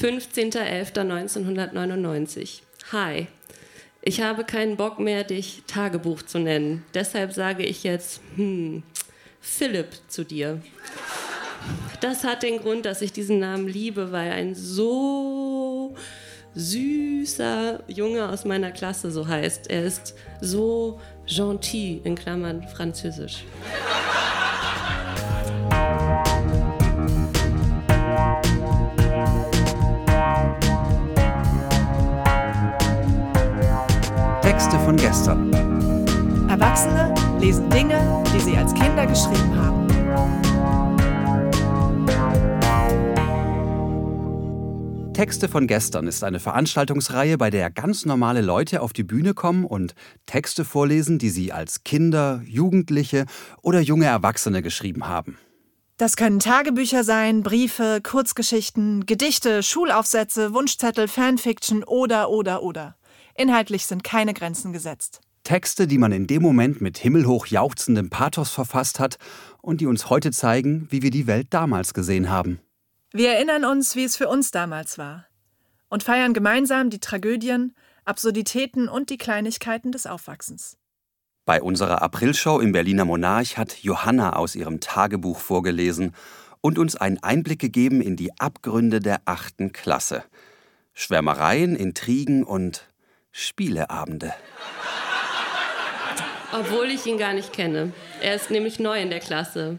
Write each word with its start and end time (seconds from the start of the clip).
15.11.1999. 0.00 2.60
Hi. 2.90 3.28
Ich 4.00 4.22
habe 4.22 4.44
keinen 4.44 4.78
Bock 4.78 4.98
mehr, 4.98 5.24
dich 5.24 5.62
Tagebuch 5.66 6.22
zu 6.22 6.38
nennen. 6.38 6.86
Deshalb 6.94 7.34
sage 7.34 7.64
ich 7.64 7.84
jetzt, 7.84 8.22
hm, 8.36 8.82
Philipp 9.42 9.88
zu 10.08 10.24
dir. 10.24 10.62
Das 12.00 12.24
hat 12.24 12.42
den 12.42 12.60
Grund, 12.60 12.86
dass 12.86 13.02
ich 13.02 13.12
diesen 13.12 13.40
Namen 13.40 13.68
liebe, 13.68 14.10
weil 14.10 14.32
ein 14.32 14.54
so 14.54 15.94
süßer 16.54 17.82
Junge 17.86 18.30
aus 18.30 18.46
meiner 18.46 18.70
Klasse 18.70 19.10
so 19.10 19.28
heißt. 19.28 19.68
Er 19.68 19.84
ist 19.84 20.14
so 20.40 20.98
gentil, 21.26 22.00
in 22.04 22.14
Klammern 22.14 22.66
französisch. 22.68 23.44
Erwachsene 36.80 37.40
lesen 37.40 37.68
Dinge, 37.68 38.24
die 38.34 38.40
sie 38.40 38.56
als 38.56 38.72
Kinder 38.72 39.06
geschrieben 39.06 39.54
haben. 39.54 39.86
Texte 45.12 45.48
von 45.48 45.66
gestern 45.66 46.06
ist 46.06 46.24
eine 46.24 46.40
Veranstaltungsreihe, 46.40 47.36
bei 47.36 47.50
der 47.50 47.70
ganz 47.70 48.06
normale 48.06 48.40
Leute 48.40 48.80
auf 48.80 48.94
die 48.94 49.02
Bühne 49.02 49.34
kommen 49.34 49.66
und 49.66 49.94
Texte 50.24 50.64
vorlesen, 50.64 51.18
die 51.18 51.28
sie 51.28 51.52
als 51.52 51.84
Kinder, 51.84 52.40
Jugendliche 52.46 53.26
oder 53.60 53.80
junge 53.80 54.06
Erwachsene 54.06 54.62
geschrieben 54.62 55.06
haben. 55.06 55.36
Das 55.98 56.16
können 56.16 56.38
Tagebücher 56.38 57.04
sein, 57.04 57.42
Briefe, 57.42 58.00
Kurzgeschichten, 58.02 59.04
Gedichte, 59.04 59.62
Schulaufsätze, 59.62 60.54
Wunschzettel, 60.54 61.08
Fanfiction 61.08 61.84
oder 61.84 62.30
oder 62.30 62.62
oder. 62.62 62.96
Inhaltlich 63.36 63.84
sind 63.84 64.02
keine 64.02 64.32
Grenzen 64.32 64.72
gesetzt. 64.72 65.20
Texte, 65.42 65.86
die 65.86 65.98
man 65.98 66.12
in 66.12 66.26
dem 66.26 66.42
Moment 66.42 66.80
mit 66.80 66.98
himmelhoch 66.98 67.46
jauchzendem 67.46 68.10
Pathos 68.10 68.50
verfasst 68.50 69.00
hat 69.00 69.16
und 69.62 69.80
die 69.80 69.86
uns 69.86 70.10
heute 70.10 70.30
zeigen, 70.30 70.86
wie 70.90 71.02
wir 71.02 71.10
die 71.10 71.26
Welt 71.26 71.48
damals 71.50 71.94
gesehen 71.94 72.30
haben. 72.30 72.60
Wir 73.12 73.32
erinnern 73.32 73.64
uns, 73.64 73.96
wie 73.96 74.04
es 74.04 74.16
für 74.16 74.28
uns 74.28 74.50
damals 74.50 74.98
war 74.98 75.26
und 75.90 76.02
feiern 76.02 76.32
gemeinsam 76.32 76.88
die 76.88 77.00
Tragödien, 77.00 77.74
Absurditäten 78.04 78.88
und 78.88 79.10
die 79.10 79.18
Kleinigkeiten 79.18 79.92
des 79.92 80.06
Aufwachsens. 80.06 80.78
Bei 81.44 81.60
unserer 81.60 82.00
Aprilshow 82.00 82.60
im 82.60 82.72
Berliner 82.72 83.04
Monarch 83.04 83.58
hat 83.58 83.82
Johanna 83.82 84.34
aus 84.34 84.54
ihrem 84.54 84.80
Tagebuch 84.80 85.38
vorgelesen 85.38 86.14
und 86.60 86.78
uns 86.78 86.96
einen 86.96 87.22
Einblick 87.22 87.58
gegeben 87.58 88.00
in 88.00 88.16
die 88.16 88.38
Abgründe 88.38 89.00
der 89.00 89.22
achten 89.24 89.72
Klasse. 89.72 90.22
Schwärmereien, 90.92 91.74
Intrigen 91.76 92.44
und 92.44 92.88
Spieleabende. 93.32 94.32
Obwohl 96.52 96.90
ich 96.90 97.06
ihn 97.06 97.18
gar 97.18 97.32
nicht 97.32 97.52
kenne. 97.52 97.92
Er 98.20 98.34
ist 98.34 98.50
nämlich 98.50 98.78
neu 98.78 99.00
in 99.00 99.10
der 99.10 99.20
Klasse. 99.20 99.78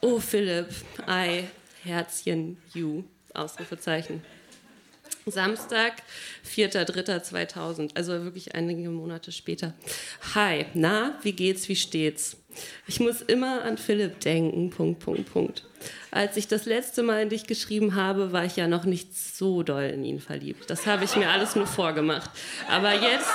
Oh, 0.00 0.18
Philipp, 0.18 0.68
ei, 1.06 1.44
Herzchen, 1.84 2.58
you, 2.74 3.04
Ausrufezeichen. 3.34 4.22
Samstag, 5.26 6.02
4.3.2000, 6.48 7.96
also 7.96 8.24
wirklich 8.24 8.54
einige 8.54 8.88
Monate 8.90 9.32
später. 9.32 9.74
Hi, 10.34 10.66
na, 10.74 11.18
wie 11.22 11.32
geht's, 11.32 11.68
wie 11.68 11.76
steht's? 11.76 12.36
Ich 12.86 13.00
muss 13.00 13.22
immer 13.22 13.62
an 13.64 13.78
Philipp 13.78 14.20
denken, 14.20 14.70
Punkt, 14.70 15.00
Punkt, 15.00 15.32
Punkt. 15.32 15.64
Als 16.10 16.36
ich 16.36 16.48
das 16.48 16.64
letzte 16.64 17.02
Mal 17.02 17.22
in 17.22 17.28
dich 17.28 17.46
geschrieben 17.46 17.94
habe, 17.94 18.32
war 18.32 18.44
ich 18.44 18.56
ja 18.56 18.66
noch 18.66 18.84
nicht 18.84 19.16
so 19.16 19.62
doll 19.62 19.84
in 19.84 20.04
ihn 20.04 20.20
verliebt. 20.20 20.70
Das 20.70 20.86
habe 20.86 21.04
ich 21.04 21.16
mir 21.16 21.28
alles 21.28 21.56
nur 21.56 21.66
vorgemacht. 21.66 22.30
Aber 22.68 22.92
jetzt 22.92 23.30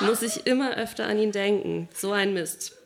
muss 0.00 0.22
ich 0.22 0.46
immer 0.46 0.76
öfter 0.76 1.06
an 1.06 1.18
ihn 1.18 1.32
denken. 1.32 1.88
So 1.94 2.12
ein 2.12 2.34
Mist 2.34 2.76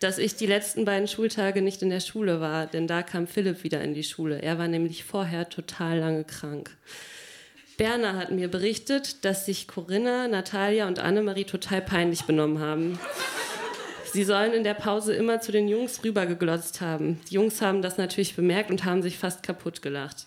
dass 0.00 0.16
ich 0.16 0.34
die 0.34 0.46
letzten 0.46 0.86
beiden 0.86 1.06
Schultage 1.06 1.60
nicht 1.60 1.82
in 1.82 1.90
der 1.90 2.00
Schule 2.00 2.40
war, 2.40 2.66
denn 2.66 2.86
da 2.86 3.02
kam 3.02 3.26
Philipp 3.26 3.64
wieder 3.64 3.82
in 3.82 3.92
die 3.92 4.02
Schule. 4.02 4.40
Er 4.40 4.58
war 4.58 4.66
nämlich 4.66 5.04
vorher 5.04 5.48
total 5.50 5.98
lange 5.98 6.24
krank. 6.24 6.70
Berner 7.76 8.16
hat 8.16 8.30
mir 8.30 8.48
berichtet, 8.48 9.24
dass 9.24 9.46
sich 9.46 9.68
Corinna, 9.68 10.26
Natalia 10.26 10.86
und 10.86 10.98
Annemarie 10.98 11.44
total 11.44 11.82
peinlich 11.82 12.24
benommen 12.24 12.60
haben. 12.60 12.98
Sie 14.12 14.24
sollen 14.24 14.52
in 14.52 14.64
der 14.64 14.74
Pause 14.74 15.14
immer 15.14 15.40
zu 15.40 15.52
den 15.52 15.68
Jungs 15.68 16.02
rübergeglotzt 16.02 16.80
haben. 16.80 17.20
Die 17.30 17.34
Jungs 17.34 17.62
haben 17.62 17.80
das 17.80 17.96
natürlich 17.96 18.34
bemerkt 18.34 18.70
und 18.70 18.84
haben 18.84 19.02
sich 19.02 19.18
fast 19.18 19.42
kaputt 19.42 19.82
gelacht. 19.82 20.26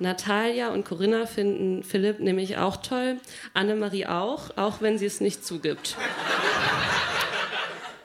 Natalia 0.00 0.70
und 0.70 0.84
Corinna 0.84 1.26
finden 1.26 1.84
Philipp 1.84 2.18
nämlich 2.18 2.58
auch 2.58 2.78
toll, 2.78 3.18
Annemarie 3.52 4.06
auch, 4.06 4.56
auch 4.56 4.80
wenn 4.80 4.98
sie 4.98 5.06
es 5.06 5.20
nicht 5.20 5.46
zugibt. 5.46 5.96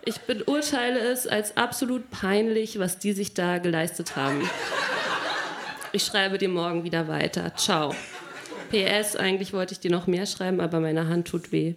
Ich 0.05 0.19
beurteile 0.21 0.99
es 0.99 1.25
als 1.25 1.57
absolut 1.57 2.11
peinlich, 2.11 2.77
was 2.77 2.99
die 2.99 3.13
sich 3.13 3.33
da 3.33 3.57
geleistet 3.57 4.15
haben. 4.15 4.47
Ich 5.91 6.03
schreibe 6.03 6.37
dir 6.37 6.49
morgen 6.49 6.83
wieder 6.83 7.07
weiter. 7.07 7.55
Ciao. 7.55 7.95
PS, 8.69 9.15
eigentlich 9.15 9.53
wollte 9.53 9.73
ich 9.73 9.79
dir 9.79 9.89
noch 9.89 10.05
mehr 10.05 10.27
schreiben, 10.27 10.61
aber 10.61 10.79
meine 10.79 11.07
Hand 11.07 11.27
tut 11.27 11.51
weh. 11.51 11.73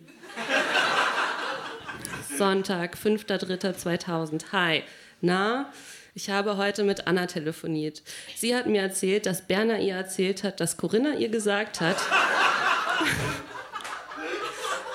Sonntag, 2.39 2.97
5.3.2000. 2.97 4.53
Hi. 4.53 4.83
Na, 5.21 5.71
ich 6.15 6.31
habe 6.31 6.57
heute 6.57 6.83
mit 6.83 7.07
Anna 7.07 7.27
telefoniert. 7.27 8.03
Sie 8.37 8.55
hat 8.55 8.67
mir 8.67 8.81
erzählt, 8.81 9.27
dass 9.27 9.43
Berner 9.43 9.79
ihr 9.79 9.95
erzählt 9.95 10.43
hat, 10.43 10.61
dass 10.61 10.79
Corinna 10.79 11.15
ihr 11.15 11.29
gesagt 11.29 11.81
hat, 11.81 11.97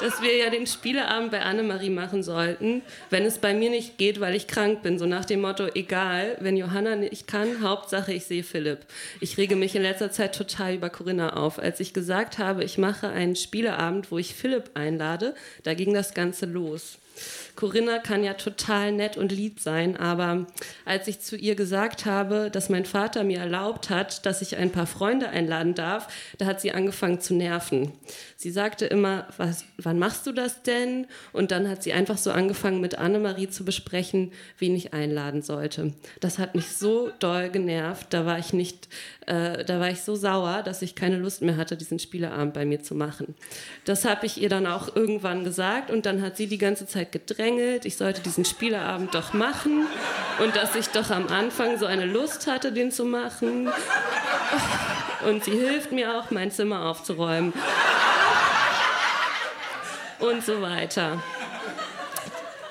dass 0.02 0.22
wir 0.22 0.36
ja 0.36 0.50
den 0.50 0.66
Spieleabend 0.66 1.32
bei 1.32 1.42
Annemarie 1.44 1.92
machen 1.92 2.24
sollten, 2.24 2.82
wenn 3.12 3.24
es 3.24 3.38
bei 3.38 3.54
mir 3.54 3.70
nicht 3.70 3.98
geht, 3.98 4.20
weil 4.20 4.36
ich 4.36 4.48
krank 4.48 4.82
bin. 4.82 4.98
So 4.98 5.06
nach 5.06 5.26
dem 5.26 5.42
Motto, 5.42 5.68
egal, 5.76 6.38
wenn 6.40 6.58
Johanna 6.58 6.96
nicht 6.96 7.28
kann, 7.28 7.62
Hauptsache 7.62 8.14
ich 8.14 8.26
sehe 8.26 8.44
Philipp. 8.44 8.80
Ich 9.22 9.38
rege 9.38 9.56
mich 9.56 9.76
in 9.76 9.84
letzter 9.84 10.12
Zeit 10.12 10.36
total 10.36 10.74
über 10.76 10.90
Corinna 10.90 11.34
auf. 11.34 11.60
Als 11.60 11.80
ich 11.80 11.94
gesagt 11.94 12.40
habe, 12.40 12.64
ich 12.64 12.80
mache 12.80 13.10
einen 13.10 13.36
Spieleabend, 13.36 14.12
wo 14.12 14.18
ich 14.18 14.34
Philipp 14.34 14.72
einlade, 14.74 15.36
da 15.64 15.76
ging 15.76 15.94
das 15.94 16.16
Ganze 16.16 16.48
los. 16.48 16.98
Corinna 17.56 18.00
kann 18.00 18.24
ja 18.24 18.36
total 18.36 18.92
nett 18.92 19.18
und 19.18 19.32
lieb 19.32 19.60
sein, 19.60 19.98
aber 19.98 20.48
als 20.86 21.08
ich 21.08 21.20
zu 21.20 21.36
ihr 21.36 21.56
gesagt 21.56 22.06
habe, 22.06 22.50
dass 22.52 22.70
mein 22.70 22.86
Vater 22.86 23.24
mir 23.24 23.40
erlaubt 23.40 23.90
hat, 23.90 24.26
dass 24.26 24.42
ich 24.42 24.58
ein 24.58 24.72
paar 24.72 24.88
Freunde 24.88 25.30
einladen 25.30 25.74
darf, 25.74 26.08
da 26.38 26.46
hat 26.46 26.62
sie 26.62 26.72
angefangen 26.72 27.20
zu 27.20 27.34
nerven. 27.34 27.92
Sie 28.36 28.52
sagte 28.52 28.86
immer, 28.86 29.28
was, 29.38 29.66
wann 29.78 29.98
machst 29.98 30.28
du 30.28 30.32
das 30.32 30.62
denn? 30.62 31.08
Und 31.34 31.50
dann 31.50 31.68
hat 31.68 31.82
sie 31.82 31.94
einfach 31.94 32.18
so 32.18 32.32
angefangen, 32.32 32.80
mit 32.82 33.00
Annemarie 33.00 33.50
zu 33.50 33.66
besprechen, 33.66 34.32
wen 34.60 34.76
ich 34.76 34.94
einladen 34.94 35.42
sollte. 35.42 35.94
Das 36.20 36.38
hat 36.38 36.54
mich 36.54 36.68
so 36.68 37.12
doll 37.20 37.50
genervt. 37.50 38.08
Da 38.12 38.28
war 38.28 38.38
ich 38.38 38.54
nicht, 38.54 38.88
äh, 39.26 39.66
da 39.66 39.80
war 39.80 39.90
ich 39.90 40.02
so 40.02 40.16
sauer, 40.16 40.62
dass 40.64 40.84
ich 40.84 40.94
keine 40.94 41.18
Lust 41.18 41.42
mehr 41.42 41.58
hatte, 41.58 41.78
diesen 41.78 41.98
Spieleabend 41.98 42.54
bei 42.54 42.66
mir 42.66 42.84
zu 42.84 42.94
machen. 42.94 43.34
Das 43.86 44.06
habe 44.06 44.28
ich 44.28 44.40
ihr 44.40 44.50
dann 44.50 44.68
auch 44.68 44.96
irgendwann 44.96 45.44
gesagt 45.44 45.90
und 45.90 46.06
dann 46.06 46.22
hat 46.22 46.38
sie 46.38 46.48
die 46.48 46.60
ganze 46.60 46.86
Zeit 46.86 47.07
gedrängelt, 47.12 47.86
ich 47.86 47.98
sollte 47.98 48.22
diesen 48.22 48.46
Spieleabend 48.46 49.14
doch 49.16 49.34
machen 49.34 49.88
und 50.40 50.56
dass 50.56 50.76
ich 50.76 50.88
doch 50.90 51.10
am 51.10 51.28
Anfang 51.28 51.78
so 51.78 51.86
eine 51.86 52.06
Lust 52.06 52.48
hatte, 52.48 52.72
den 52.72 52.92
zu 52.92 53.06
machen. 53.06 53.70
Und 55.28 55.44
sie 55.44 55.52
hilft 55.52 55.92
mir 55.92 56.18
auch, 56.18 56.32
mein 56.32 56.52
Zimmer 56.52 56.86
aufzuräumen 56.86 57.54
und 60.20 60.46
so 60.46 60.62
weiter. 60.62 61.22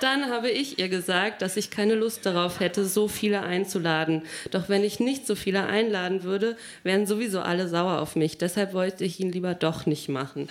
Dann 0.01 0.31
habe 0.31 0.51
ich 0.51 0.79
ihr 0.79 0.89
gesagt, 0.89 1.41
dass 1.43 1.57
ich 1.57 1.71
keine 1.71 1.95
Lust 1.95 2.27
darauf 2.27 2.61
hätte, 2.61 2.85
so 2.85 3.09
viele 3.09 3.43
einzuladen. 3.43 4.23
Doch 4.51 4.69
wenn 4.69 4.85
ich 4.85 5.01
nicht 5.01 5.27
so 5.27 5.35
viele 5.35 5.65
einladen 5.65 6.23
würde, 6.23 6.57
wären 6.83 7.07
sowieso 7.07 7.41
alle 7.41 7.69
sauer 7.69 8.01
auf 8.01 8.15
mich. 8.15 8.37
Deshalb 8.37 8.75
wollte 8.75 9.05
ich 9.05 9.21
ihn 9.21 9.33
lieber 9.33 9.55
doch 9.55 9.87
nicht 9.87 10.09
machen. 10.09 10.49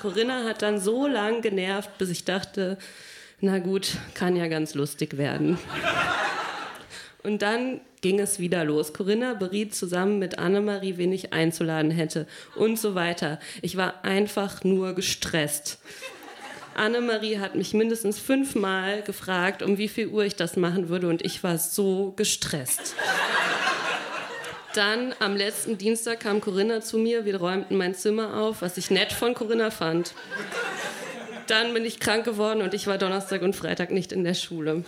Corinna 0.00 0.44
hat 0.44 0.62
dann 0.62 0.80
so 0.80 1.06
lang 1.06 1.42
genervt, 1.42 1.98
bis 1.98 2.08
ich 2.10 2.24
dachte, 2.24 2.78
na 3.40 3.58
gut, 3.58 3.92
kann 4.14 4.36
ja 4.36 4.48
ganz 4.48 4.74
lustig 4.74 5.18
werden. 5.18 5.58
Und 7.22 7.42
dann 7.42 7.80
ging 8.00 8.18
es 8.18 8.38
wieder 8.38 8.64
los. 8.64 8.94
Corinna 8.94 9.34
beriet 9.34 9.74
zusammen 9.74 10.18
mit 10.18 10.38
Annemarie, 10.38 10.96
wen 10.96 11.12
ich 11.12 11.34
einzuladen 11.34 11.90
hätte 11.90 12.26
und 12.54 12.78
so 12.78 12.94
weiter. 12.94 13.38
Ich 13.60 13.76
war 13.76 14.04
einfach 14.04 14.64
nur 14.64 14.94
gestresst. 14.94 15.78
Annemarie 16.74 17.38
hat 17.38 17.56
mich 17.56 17.74
mindestens 17.74 18.18
fünfmal 18.18 19.02
gefragt, 19.02 19.62
um 19.62 19.76
wie 19.76 19.88
viel 19.88 20.08
Uhr 20.08 20.24
ich 20.24 20.36
das 20.36 20.56
machen 20.56 20.88
würde 20.88 21.08
und 21.08 21.22
ich 21.22 21.42
war 21.42 21.58
so 21.58 22.14
gestresst. 22.16 22.94
Dann 24.74 25.14
am 25.18 25.36
letzten 25.36 25.78
Dienstag 25.78 26.20
kam 26.20 26.40
Corinna 26.40 26.80
zu 26.80 26.96
mir, 26.96 27.24
wir 27.24 27.36
räumten 27.36 27.76
mein 27.76 27.94
Zimmer 27.94 28.40
auf, 28.40 28.62
was 28.62 28.76
ich 28.76 28.90
nett 28.90 29.12
von 29.12 29.34
Corinna 29.34 29.70
fand. 29.70 30.14
Dann 31.48 31.74
bin 31.74 31.84
ich 31.84 31.98
krank 31.98 32.24
geworden 32.24 32.62
und 32.62 32.72
ich 32.72 32.86
war 32.86 32.96
Donnerstag 32.96 33.42
und 33.42 33.56
Freitag 33.56 33.90
nicht 33.90 34.12
in 34.12 34.22
der 34.22 34.34
Schule. 34.34 34.84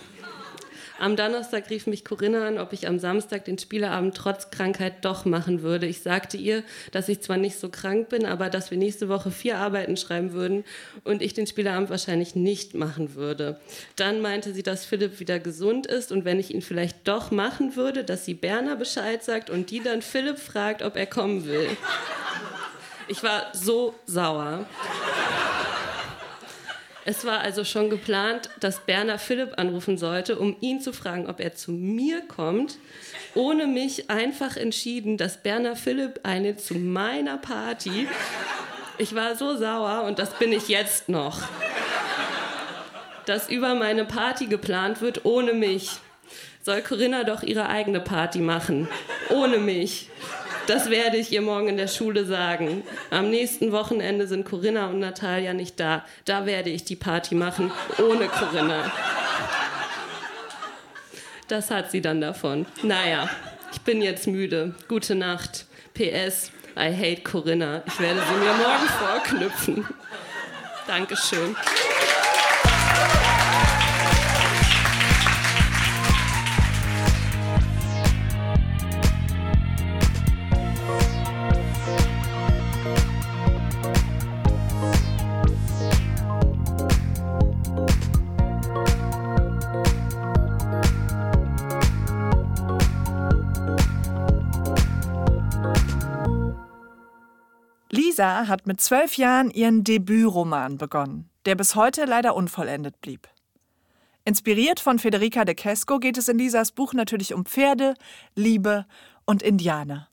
Am 0.99 1.15
Donnerstag 1.15 1.69
rief 1.69 1.87
mich 1.87 2.05
Corinna 2.05 2.47
an, 2.47 2.59
ob 2.59 2.71
ich 2.71 2.87
am 2.87 2.99
Samstag 2.99 3.45
den 3.45 3.57
Spieleabend 3.57 4.15
trotz 4.15 4.51
Krankheit 4.51 5.03
doch 5.03 5.25
machen 5.25 5.63
würde. 5.63 5.87
Ich 5.87 6.01
sagte 6.01 6.37
ihr, 6.37 6.63
dass 6.91 7.09
ich 7.09 7.21
zwar 7.21 7.37
nicht 7.37 7.59
so 7.59 7.69
krank 7.69 8.09
bin, 8.09 8.25
aber 8.25 8.49
dass 8.49 8.69
wir 8.69 8.77
nächste 8.77 9.09
Woche 9.09 9.31
vier 9.31 9.57
Arbeiten 9.57 9.97
schreiben 9.97 10.33
würden 10.33 10.63
und 11.03 11.21
ich 11.21 11.33
den 11.33 11.47
Spieleabend 11.47 11.89
wahrscheinlich 11.89 12.35
nicht 12.35 12.75
machen 12.75 13.15
würde. 13.15 13.59
Dann 13.95 14.21
meinte 14.21 14.53
sie, 14.53 14.63
dass 14.63 14.85
Philipp 14.85 15.19
wieder 15.19 15.39
gesund 15.39 15.87
ist 15.87 16.11
und 16.11 16.25
wenn 16.25 16.39
ich 16.39 16.53
ihn 16.53 16.61
vielleicht 16.61 17.07
doch 17.07 17.31
machen 17.31 17.75
würde, 17.75 18.03
dass 18.03 18.25
sie 18.25 18.35
Berner 18.35 18.75
Bescheid 18.75 19.23
sagt 19.23 19.49
und 19.49 19.71
die 19.71 19.81
dann 19.81 20.01
Philipp 20.03 20.37
fragt, 20.37 20.83
ob 20.83 20.95
er 20.95 21.07
kommen 21.07 21.45
will. 21.45 21.67
Ich 23.07 23.23
war 23.23 23.47
so 23.53 23.95
sauer. 24.05 24.65
Es 27.05 27.25
war 27.25 27.41
also 27.41 27.65
schon 27.65 27.89
geplant, 27.89 28.49
dass 28.61 28.79
Berner 28.79 29.19
Philipp 29.19 29.59
anrufen 29.59 29.97
sollte, 29.97 30.37
um 30.37 30.55
ihn 30.61 30.79
zu 30.79 30.93
fragen, 30.93 31.27
ob 31.27 31.41
er 31.41 31.53
zu 31.53 31.71
mir 31.71 32.21
kommt. 32.21 32.77
Ohne 33.35 33.67
mich 33.67 34.09
einfach 34.09 34.55
entschieden, 34.55 35.17
dass 35.17 35.43
Berner 35.43 35.75
Philipp 35.75 36.21
eine 36.23 36.55
zu 36.55 36.75
meiner 36.75 37.37
Party. 37.37 38.07
Ich 38.97 39.15
war 39.15 39.35
so 39.35 39.57
sauer 39.57 40.03
und 40.03 40.19
das 40.19 40.37
bin 40.37 40.53
ich 40.53 40.69
jetzt 40.69 41.09
noch. 41.09 41.41
Dass 43.25 43.49
über 43.49 43.75
meine 43.75 44.05
Party 44.05 44.45
geplant 44.45 45.01
wird 45.01 45.25
ohne 45.25 45.53
mich. 45.53 45.91
Soll 46.61 46.81
Corinna 46.81 47.25
doch 47.25 47.43
ihre 47.43 47.67
eigene 47.67 47.99
Party 47.99 48.39
machen. 48.39 48.87
Ohne 49.29 49.57
mich. 49.57 50.09
Das 50.67 50.89
werde 50.89 51.17
ich 51.17 51.31
ihr 51.31 51.41
morgen 51.41 51.67
in 51.67 51.77
der 51.77 51.87
Schule 51.87 52.25
sagen. 52.25 52.83
Am 53.09 53.29
nächsten 53.29 53.71
Wochenende 53.71 54.27
sind 54.27 54.45
Corinna 54.45 54.87
und 54.87 54.99
Natalia 54.99 55.53
nicht 55.53 55.79
da. 55.79 56.05
Da 56.25 56.45
werde 56.45 56.69
ich 56.69 56.85
die 56.85 56.95
Party 56.95 57.35
machen, 57.35 57.71
ohne 57.99 58.27
Corinna. 58.27 58.91
Das 61.49 61.69
hat 61.69 61.91
sie 61.91 62.01
dann 62.01 62.21
davon. 62.21 62.65
Naja, 62.81 63.29
ich 63.73 63.81
bin 63.81 64.01
jetzt 64.01 64.27
müde. 64.27 64.73
Gute 64.87 65.15
Nacht. 65.15 65.65
PS, 65.93 66.51
I 66.77 66.91
hate 66.91 67.21
Corinna. 67.21 67.83
Ich 67.85 67.99
werde 67.99 68.21
sie 68.21 68.35
mir 68.35 68.53
morgen 68.53 68.87
vorknüpfen. 68.99 69.85
Dankeschön. 70.87 71.55
Lisa 98.13 98.47
hat 98.47 98.67
mit 98.67 98.79
zwölf 98.79 99.17
Jahren 99.17 99.49
ihren 99.49 99.83
Debütroman 99.83 100.77
begonnen, 100.77 101.31
der 101.47 101.55
bis 101.55 101.73
heute 101.73 102.05
leider 102.05 102.35
unvollendet 102.35 103.01
blieb. 103.01 103.27
Inspiriert 104.23 104.79
von 104.79 104.99
Federica 104.99 105.45
de 105.45 105.55
Cesco 105.59 105.97
geht 105.97 106.19
es 106.19 106.27
in 106.27 106.37
Lisas 106.37 106.73
Buch 106.73 106.93
natürlich 106.93 107.33
um 107.33 107.43
Pferde, 107.43 107.95
Liebe 108.35 108.85
und 109.25 109.41
Indianer. 109.41 110.09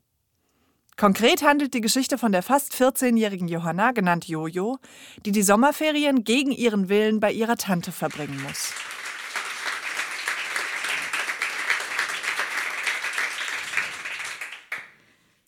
Konkret 0.97 1.43
handelt 1.43 1.75
die 1.75 1.81
Geschichte 1.81 2.17
von 2.17 2.31
der 2.31 2.41
fast 2.41 2.73
14-jährigen 2.73 3.47
Johanna, 3.47 3.91
genannt 3.91 4.27
Jojo, 4.27 4.79
die 5.23 5.31
die 5.31 5.43
Sommerferien 5.43 6.23
gegen 6.23 6.51
ihren 6.51 6.89
Willen 6.89 7.19
bei 7.19 7.31
ihrer 7.31 7.55
Tante 7.55 7.91
verbringen 7.91 8.41
muss. 8.41 8.73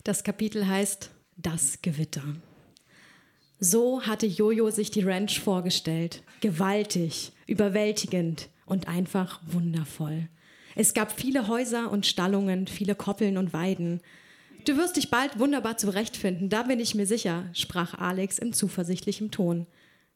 Das 0.04 0.24
Kapitel 0.24 0.68
heißt 0.68 1.13
das 1.38 1.82
Gewitter. 1.82 2.24
So 3.60 4.02
hatte 4.02 4.26
Jojo 4.26 4.70
sich 4.72 4.92
die 4.92 5.04
Ranch 5.04 5.40
vorgestellt. 5.40 6.22
Gewaltig, 6.42 7.32
überwältigend 7.48 8.50
und 8.66 8.88
einfach 8.88 9.40
wundervoll. 9.46 10.28
Es 10.76 10.94
gab 10.94 11.18
viele 11.18 11.48
Häuser 11.48 11.92
und 11.92 12.06
Stallungen, 12.06 12.68
viele 12.68 12.96
Koppeln 12.96 13.38
und 13.38 13.54
Weiden. 13.54 14.02
Du 14.66 14.78
wirst 14.78 14.98
dich 14.98 15.10
bald 15.10 15.40
wunderbar 15.40 15.78
zurechtfinden, 15.78 16.50
da 16.50 16.64
bin 16.64 16.80
ich 16.80 16.96
mir 16.96 17.06
sicher, 17.06 17.50
sprach 17.54 17.94
Alex 17.94 18.40
in 18.40 18.54
zuversichtlichem 18.54 19.30
Ton. 19.30 19.68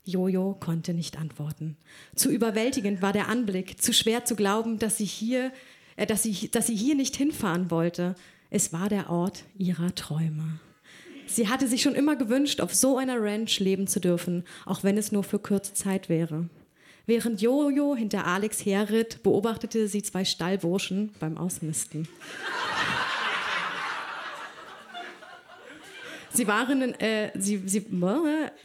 Jojo 0.03 0.55
konnte 0.59 0.93
nicht 0.93 1.17
antworten. 1.17 1.77
Zu 2.15 2.29
überwältigend 2.29 3.01
war 3.01 3.13
der 3.13 3.27
Anblick, 3.27 3.81
zu 3.81 3.93
schwer 3.93 4.25
zu 4.25 4.35
glauben, 4.35 4.79
dass 4.79 4.97
sie 4.97 5.05
hier, 5.05 5.51
äh, 5.97 6.05
dass 6.05 6.23
sie, 6.23 6.49
dass 6.49 6.67
sie 6.67 6.75
hier 6.75 6.95
nicht 6.95 7.15
hinfahren 7.15 7.71
wollte. 7.71 8.15
Es 8.49 8.71
war 8.71 8.87
der 8.89 9.09
Ort 9.09 9.43
ihrer 9.57 9.93
Träume. 9.95 10.59
Sie 11.27 11.47
hatte 11.49 11.67
sich 11.67 11.81
schon 11.81 11.95
immer 11.95 12.15
gewünscht, 12.15 12.61
auf 12.61 12.73
so 12.73 12.97
einer 12.97 13.21
Ranch 13.21 13.59
leben 13.59 13.87
zu 13.87 13.99
dürfen, 13.99 14.43
auch 14.65 14.83
wenn 14.83 14.97
es 14.97 15.11
nur 15.11 15.23
für 15.23 15.39
kurze 15.39 15.73
Zeit 15.73 16.09
wäre. 16.09 16.49
Während 17.05 17.41
Jojo 17.41 17.95
hinter 17.95 18.25
Alex 18.25 18.65
herritt, 18.65 19.23
beobachtete 19.23 19.87
sie 19.87 20.03
zwei 20.03 20.25
Stallburschen 20.25 21.11
beim 21.19 21.37
Ausmisten. 21.37 22.07
Sie 26.33 26.47
waren, 26.47 26.93
äh, 26.99 27.31
sie, 27.33 27.63
sie, 27.65 27.77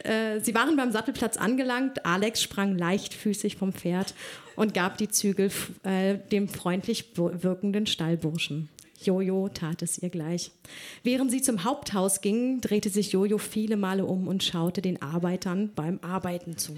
äh, 0.03 0.39
sie 0.41 0.53
waren 0.53 0.75
beim 0.75 0.91
Sattelplatz 0.91 1.37
angelangt. 1.37 2.05
Alex 2.05 2.43
sprang 2.43 2.77
leichtfüßig 2.77 3.55
vom 3.55 3.73
Pferd 3.73 4.13
und 4.55 4.73
gab 4.73 4.97
die 4.97 5.09
Zügel 5.09 5.49
äh, 5.81 6.17
dem 6.31 6.47
freundlich 6.49 7.13
wirkenden 7.15 7.87
Stallburschen. 7.87 8.69
Jojo 9.05 9.49
tat 9.49 9.81
es 9.81 9.97
ihr 9.97 10.09
gleich. 10.09 10.51
Während 11.03 11.31
sie 11.31 11.41
zum 11.41 11.63
Haupthaus 11.63 12.21
ging, 12.21 12.61
drehte 12.61 12.89
sich 12.89 13.11
Jojo 13.11 13.37
viele 13.37 13.77
Male 13.77 14.05
um 14.05 14.27
und 14.27 14.43
schaute 14.43 14.81
den 14.81 15.01
Arbeitern 15.01 15.71
beim 15.75 15.99
Arbeiten 16.01 16.57
zu. 16.57 16.75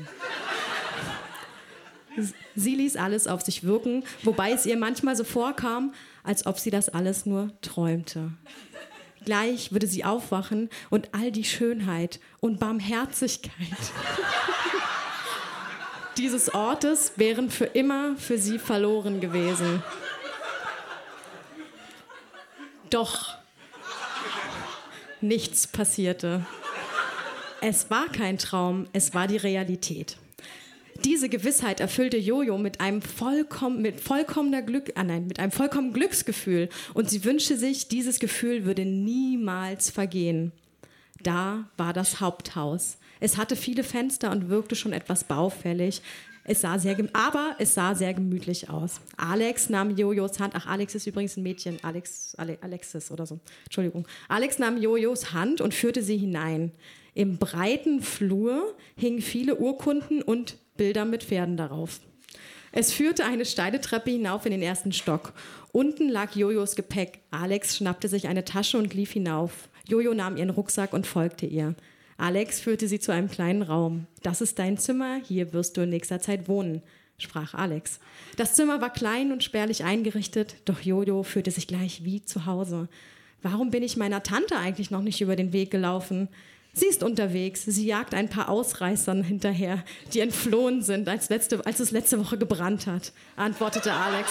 Sie 2.55 2.75
ließ 2.75 2.95
alles 2.95 3.27
auf 3.27 3.41
sich 3.41 3.63
wirken, 3.63 4.03
wobei 4.23 4.51
es 4.51 4.65
ihr 4.65 4.77
manchmal 4.77 5.15
so 5.15 5.23
vorkam, 5.23 5.93
als 6.23 6.45
ob 6.45 6.59
sie 6.59 6.71
das 6.71 6.89
alles 6.89 7.25
nur 7.25 7.51
träumte. 7.61 8.31
Gleich 9.25 9.71
würde 9.71 9.87
sie 9.87 10.05
aufwachen 10.05 10.69
und 10.89 11.09
all 11.13 11.31
die 11.31 11.43
Schönheit 11.43 12.19
und 12.39 12.59
Barmherzigkeit 12.59 13.51
dieses 16.17 16.53
Ortes 16.53 17.13
wären 17.17 17.49
für 17.49 17.65
immer 17.65 18.15
für 18.17 18.37
sie 18.37 18.59
verloren 18.59 19.19
gewesen. 19.19 19.83
Doch 22.89 23.35
nichts 25.21 25.67
passierte. 25.67 26.45
Es 27.61 27.89
war 27.89 28.07
kein 28.09 28.37
Traum, 28.37 28.87
es 28.93 29.13
war 29.13 29.27
die 29.27 29.37
Realität. 29.37 30.17
Diese 31.03 31.29
Gewissheit 31.29 31.79
erfüllte 31.81 32.17
Jojo 32.17 32.57
mit 32.57 32.79
einem 32.79 33.01
vollkommen, 33.01 33.81
mit 33.81 33.99
vollkommener 33.99 34.61
Glück, 34.61 34.93
ah 34.95 35.03
nein, 35.03 35.27
mit 35.27 35.39
einem 35.39 35.51
vollkommenen 35.51 35.93
Glücksgefühl 35.93 36.69
und 36.93 37.09
sie 37.09 37.25
wünschte 37.25 37.57
sich, 37.57 37.89
dieses 37.89 38.19
Gefühl 38.19 38.65
würde 38.65 38.85
niemals 38.85 39.89
vergehen. 39.89 40.51
Da 41.21 41.69
war 41.75 41.91
das 41.91 42.21
Haupthaus. 42.21 42.97
Es 43.19 43.37
hatte 43.37 43.55
viele 43.55 43.83
Fenster 43.83 44.31
und 44.31 44.49
wirkte 44.49 44.75
schon 44.75 44.93
etwas 44.93 45.23
baufällig. 45.23 46.01
Es 46.47 46.61
sah 46.61 46.77
sehr, 46.77 46.95
aber 47.13 47.55
es 47.57 47.73
sah 47.73 47.95
sehr 47.95 48.13
gemütlich 48.13 48.69
aus. 48.69 49.01
Alex 49.17 49.69
nahm 49.69 49.97
Jojos 49.97 50.39
Hand. 50.39 50.53
Ach, 50.55 50.67
Alex 50.67 50.93
ist 50.93 51.07
übrigens 51.07 51.35
ein 51.37 51.43
Mädchen. 51.43 51.79
Alex, 51.81 52.35
Ale, 52.35 52.59
Alexis 52.61 53.09
oder 53.09 53.25
so. 53.25 53.39
Entschuldigung. 53.63 54.07
Alex 54.27 54.59
nahm 54.59 54.77
Jojos 54.77 55.33
Hand 55.33 55.59
und 55.59 55.73
führte 55.73 56.03
sie 56.03 56.17
hinein. 56.17 56.71
Im 57.15 57.37
breiten 57.37 58.01
Flur 58.01 58.75
hingen 58.95 59.21
viele 59.21 59.55
Urkunden 59.55 60.21
und 60.21 60.57
Bilder 60.77 61.05
mit 61.05 61.23
Pferden 61.23 61.57
darauf. 61.57 61.99
Es 62.71 62.91
führte 62.93 63.25
eine 63.25 63.45
steile 63.45 63.81
Treppe 63.81 64.11
hinauf 64.11 64.45
in 64.45 64.51
den 64.51 64.61
ersten 64.61 64.91
Stock. 64.91 65.33
Unten 65.71 66.09
lag 66.09 66.35
Jojos 66.35 66.75
Gepäck. 66.75 67.21
Alex 67.31 67.77
schnappte 67.77 68.07
sich 68.07 68.27
eine 68.27 68.45
Tasche 68.45 68.77
und 68.77 68.93
lief 68.93 69.13
hinauf. 69.13 69.69
Jojo 69.87 70.13
nahm 70.13 70.37
ihren 70.37 70.49
Rucksack 70.51 70.93
und 70.93 71.07
folgte 71.07 71.45
ihr. 71.45 71.75
Alex 72.17 72.59
führte 72.59 72.87
sie 72.87 72.99
zu 72.99 73.11
einem 73.11 73.29
kleinen 73.29 73.61
Raum. 73.61 74.07
Das 74.23 74.41
ist 74.41 74.59
dein 74.59 74.77
Zimmer, 74.77 75.19
hier 75.27 75.53
wirst 75.53 75.77
du 75.77 75.81
in 75.81 75.89
nächster 75.89 76.21
Zeit 76.21 76.47
wohnen, 76.47 76.81
sprach 77.17 77.53
Alex. 77.53 77.99
Das 78.37 78.55
Zimmer 78.55 78.81
war 78.81 78.91
klein 78.91 79.31
und 79.31 79.43
spärlich 79.43 79.83
eingerichtet, 79.83 80.55
doch 80.65 80.79
Jojo 80.79 81.23
fühlte 81.23 81.51
sich 81.51 81.67
gleich 81.67 82.03
wie 82.03 82.23
zu 82.23 82.45
Hause. 82.45 82.87
Warum 83.41 83.69
bin 83.69 83.83
ich 83.83 83.97
meiner 83.97 84.23
Tante 84.23 84.57
eigentlich 84.57 84.91
noch 84.91 85.01
nicht 85.01 85.21
über 85.21 85.35
den 85.35 85.53
Weg 85.53 85.71
gelaufen? 85.71 86.29
Sie 86.73 86.87
ist 86.87 87.03
unterwegs. 87.03 87.63
Sie 87.63 87.85
jagt 87.85 88.13
ein 88.13 88.29
paar 88.29 88.49
Ausreißern 88.49 89.23
hinterher, 89.23 89.83
die 90.13 90.19
entflohen 90.19 90.81
sind, 90.81 91.07
als, 91.07 91.29
letzte, 91.29 91.65
als 91.65 91.79
es 91.79 91.91
letzte 91.91 92.19
Woche 92.19 92.37
gebrannt 92.37 92.85
hat, 92.85 93.13
antwortete 93.37 93.93
Alex. 93.93 94.29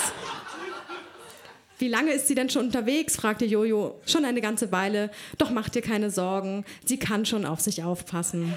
Wie 1.85 1.89
lange 1.89 2.15
ist 2.15 2.29
sie 2.29 2.35
denn 2.35 2.49
schon 2.49 2.65
unterwegs? 2.65 3.15
fragte 3.15 3.45
Jojo. 3.45 4.01
Schon 4.07 4.25
eine 4.25 4.41
ganze 4.41 4.73
Weile. 4.73 5.11
Doch 5.37 5.51
mach 5.51 5.69
dir 5.69 5.83
keine 5.83 6.11
Sorgen. 6.11 6.65
Sie 6.87 6.99
kann 6.99 7.27
schon 7.27 7.45
auf 7.45 7.61
sich 7.61 7.83
aufpassen. 7.83 8.55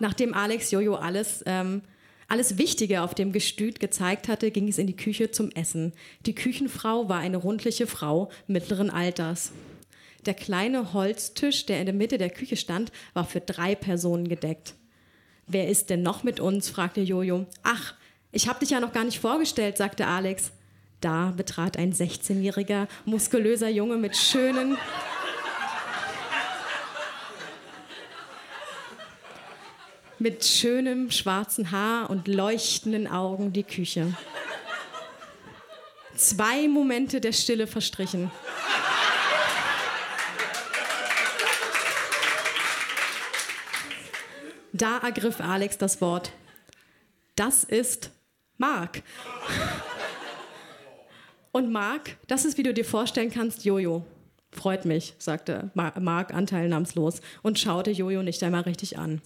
Nachdem 0.00 0.34
Alex 0.34 0.72
Jojo 0.72 0.96
alles, 0.96 1.44
ähm, 1.46 1.82
alles 2.26 2.58
Wichtige 2.58 3.02
auf 3.02 3.14
dem 3.14 3.30
Gestüt 3.30 3.78
gezeigt 3.78 4.26
hatte, 4.26 4.50
ging 4.50 4.66
es 4.66 4.78
in 4.78 4.88
die 4.88 4.96
Küche 4.96 5.30
zum 5.30 5.52
Essen. 5.52 5.92
Die 6.26 6.34
Küchenfrau 6.34 7.08
war 7.08 7.20
eine 7.20 7.36
rundliche 7.36 7.86
Frau 7.86 8.32
mittleren 8.48 8.90
Alters. 8.90 9.52
Der 10.26 10.34
kleine 10.34 10.92
Holztisch, 10.94 11.66
der 11.66 11.78
in 11.78 11.86
der 11.86 11.94
Mitte 11.94 12.18
der 12.18 12.30
Küche 12.30 12.56
stand, 12.56 12.90
war 13.14 13.26
für 13.26 13.40
drei 13.40 13.76
Personen 13.76 14.26
gedeckt. 14.26 14.74
Wer 15.46 15.68
ist 15.68 15.88
denn 15.88 16.02
noch 16.02 16.24
mit 16.24 16.40
uns? 16.40 16.68
fragte 16.68 17.00
Jojo. 17.00 17.46
Ach, 17.62 17.94
ich 18.32 18.48
habe 18.48 18.58
dich 18.58 18.70
ja 18.70 18.80
noch 18.80 18.92
gar 18.92 19.04
nicht 19.04 19.20
vorgestellt, 19.20 19.76
sagte 19.76 20.08
Alex. 20.08 20.50
Da 21.00 21.32
betrat 21.36 21.76
ein 21.76 21.92
16-jähriger, 21.92 22.88
muskulöser 23.04 23.68
Junge 23.68 23.96
mit 23.96 24.16
schönen, 24.16 24.76
mit 30.18 30.44
schönem 30.44 31.12
schwarzen 31.12 31.70
Haar 31.70 32.10
und 32.10 32.26
leuchtenden 32.26 33.06
Augen 33.06 33.52
die 33.52 33.62
Küche. 33.62 34.12
Zwei 36.16 36.66
Momente 36.66 37.20
der 37.20 37.32
Stille 37.32 37.68
verstrichen. 37.68 38.32
Da 44.72 44.98
ergriff 44.98 45.40
Alex 45.40 45.78
das 45.78 46.00
Wort. 46.00 46.32
Das 47.36 47.62
ist 47.62 48.10
Mark. 48.56 49.02
Und 51.52 51.72
Mark, 51.72 52.16
das 52.26 52.44
ist, 52.44 52.58
wie 52.58 52.62
du 52.62 52.74
dir 52.74 52.84
vorstellen 52.84 53.30
kannst, 53.30 53.64
Jojo. 53.64 54.04
Freut 54.50 54.84
mich, 54.84 55.14
sagte 55.18 55.70
Mark 55.74 56.32
anteilnahmslos 56.32 57.20
und 57.42 57.58
schaute 57.58 57.90
Jojo 57.90 58.22
nicht 58.22 58.42
einmal 58.42 58.62
richtig 58.62 58.98
an. 58.98 59.20